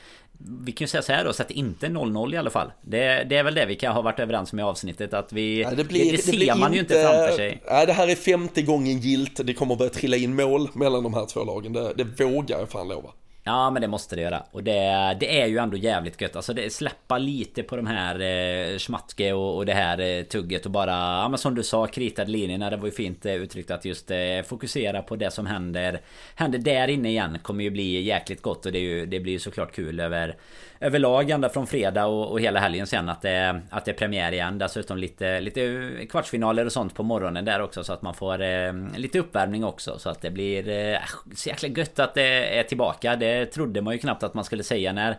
[0.66, 2.72] Vi kan ju säga så här då, sätt inte 0-0 i alla fall.
[2.82, 5.62] Det, det, är väl det vi kan ha varit överens om i avsnittet att vi
[5.62, 7.62] ja, det, blir, det, det, ser blir man ju inte framför sig.
[7.70, 9.39] Nej det här är femte gången gilt.
[9.43, 11.74] Det kommer börja trilla in mål mellan de här två lagen.
[11.74, 13.10] Det, det vågar jag fan lova
[13.50, 14.43] Ja men det måste det göra.
[14.52, 16.36] Och det, det är ju ändå jävligt gött.
[16.36, 20.66] Alltså det släppa lite på de här eh, Schmatke och, och det här eh, tugget
[20.66, 23.72] och bara Ja men som du sa kritade linjerna Det var ju fint eh, uttryckt
[23.72, 26.02] att just eh, fokusera på det som händer
[26.36, 28.66] Händer där inne igen Kommer ju bli jäkligt gott.
[28.66, 30.36] Och det, är ju, det blir ju såklart kul över
[30.80, 34.32] överlag ända från fredag och, och hela helgen sen att det, att det är premiär
[34.32, 34.58] igen.
[34.58, 38.74] Dessutom lite, lite kvartsfinaler och sånt på morgonen där också så att man får eh,
[38.96, 40.00] lite uppvärmning också.
[40.00, 41.00] Så att det blir eh,
[41.36, 43.16] så jäkla gött att det är tillbaka.
[43.16, 45.18] Det trodde man ju knappt att man skulle säga när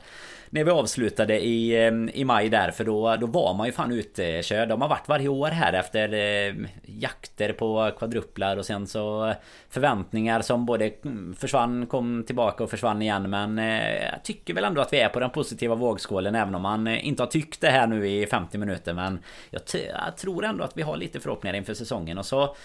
[0.53, 3.93] när vi avslutade i, eh, i maj där för då, då var man ju fan
[3.93, 4.69] utkörd.
[4.69, 9.35] De har varit varje år här efter eh, jakter på kvadruplar och sen så eh,
[9.69, 10.93] förväntningar som både
[11.37, 13.31] försvann, kom tillbaka och försvann igen.
[13.31, 16.63] Men eh, jag tycker väl ändå att vi är på den positiva vågskålen även om
[16.63, 18.95] man eh, inte har tyckt det här nu i 50 minuter.
[18.95, 19.19] Men
[19.51, 22.57] jag, jag tror ändå att vi har lite förhoppningar inför säsongen och så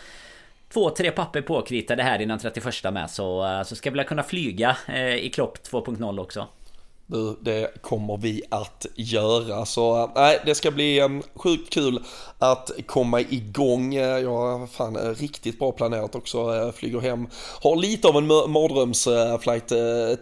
[0.69, 4.77] Två, tre papper påkritade här innan 31 med så, så ska vi kunna flyga
[5.19, 6.47] i Klopp 2.0 också.
[7.41, 9.65] Det kommer vi att göra.
[9.65, 12.03] Så eh, nej, det ska bli ehm, sjukt kul
[12.39, 13.95] att komma igång.
[13.95, 16.55] Eh, jag har fan eh, riktigt bra planerat också.
[16.55, 17.27] Jag flyger hem.
[17.61, 19.71] Har lite av en mardrömsflight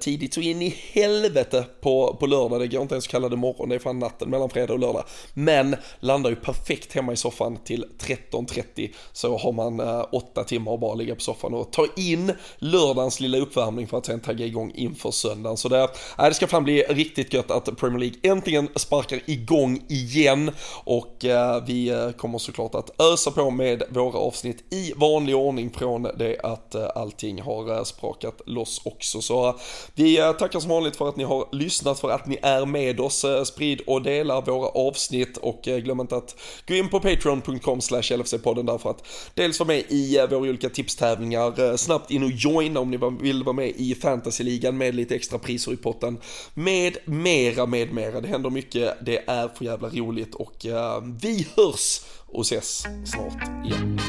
[0.01, 2.59] tidigt så in i helvete på, på lördag.
[2.59, 3.69] Det går inte ens att kalla det morgon.
[3.69, 5.03] Det är fan natten mellan fredag och lördag.
[5.33, 8.89] Men landar ju perfekt hemma i soffan till 13.30.
[9.13, 9.79] Så har man
[10.11, 14.05] åtta timmar att bara ligga på soffan och ta in lördagens lilla uppvärmning för att
[14.05, 15.57] sen tagga igång inför söndagen.
[15.57, 18.69] Så det, nej, det ska fan bli det är riktigt gött att Premier League äntligen
[18.75, 20.51] sparkar igång igen
[20.83, 25.69] och eh, vi eh, kommer såklart att ösa på med våra avsnitt i vanlig ordning
[25.69, 29.21] från det att eh, allting har eh, sprakat loss också.
[29.21, 29.55] Så eh,
[29.95, 33.25] vi tackar som vanligt för att ni har lyssnat, för att ni är med oss.
[33.45, 36.35] Sprid och dela våra avsnitt och glöm inte att
[36.67, 39.03] gå in på patreon.com slash LFC-podden där för att
[39.33, 43.55] dels vara med i våra olika tipstävlingar, snabbt in och joina om ni vill vara
[43.55, 46.17] med i fantasyligan med lite extra priser i potten
[46.63, 48.21] med mera, med mera.
[48.21, 53.65] Det händer mycket, det är för jävla roligt och uh, vi hörs och ses snart
[53.65, 53.99] igen.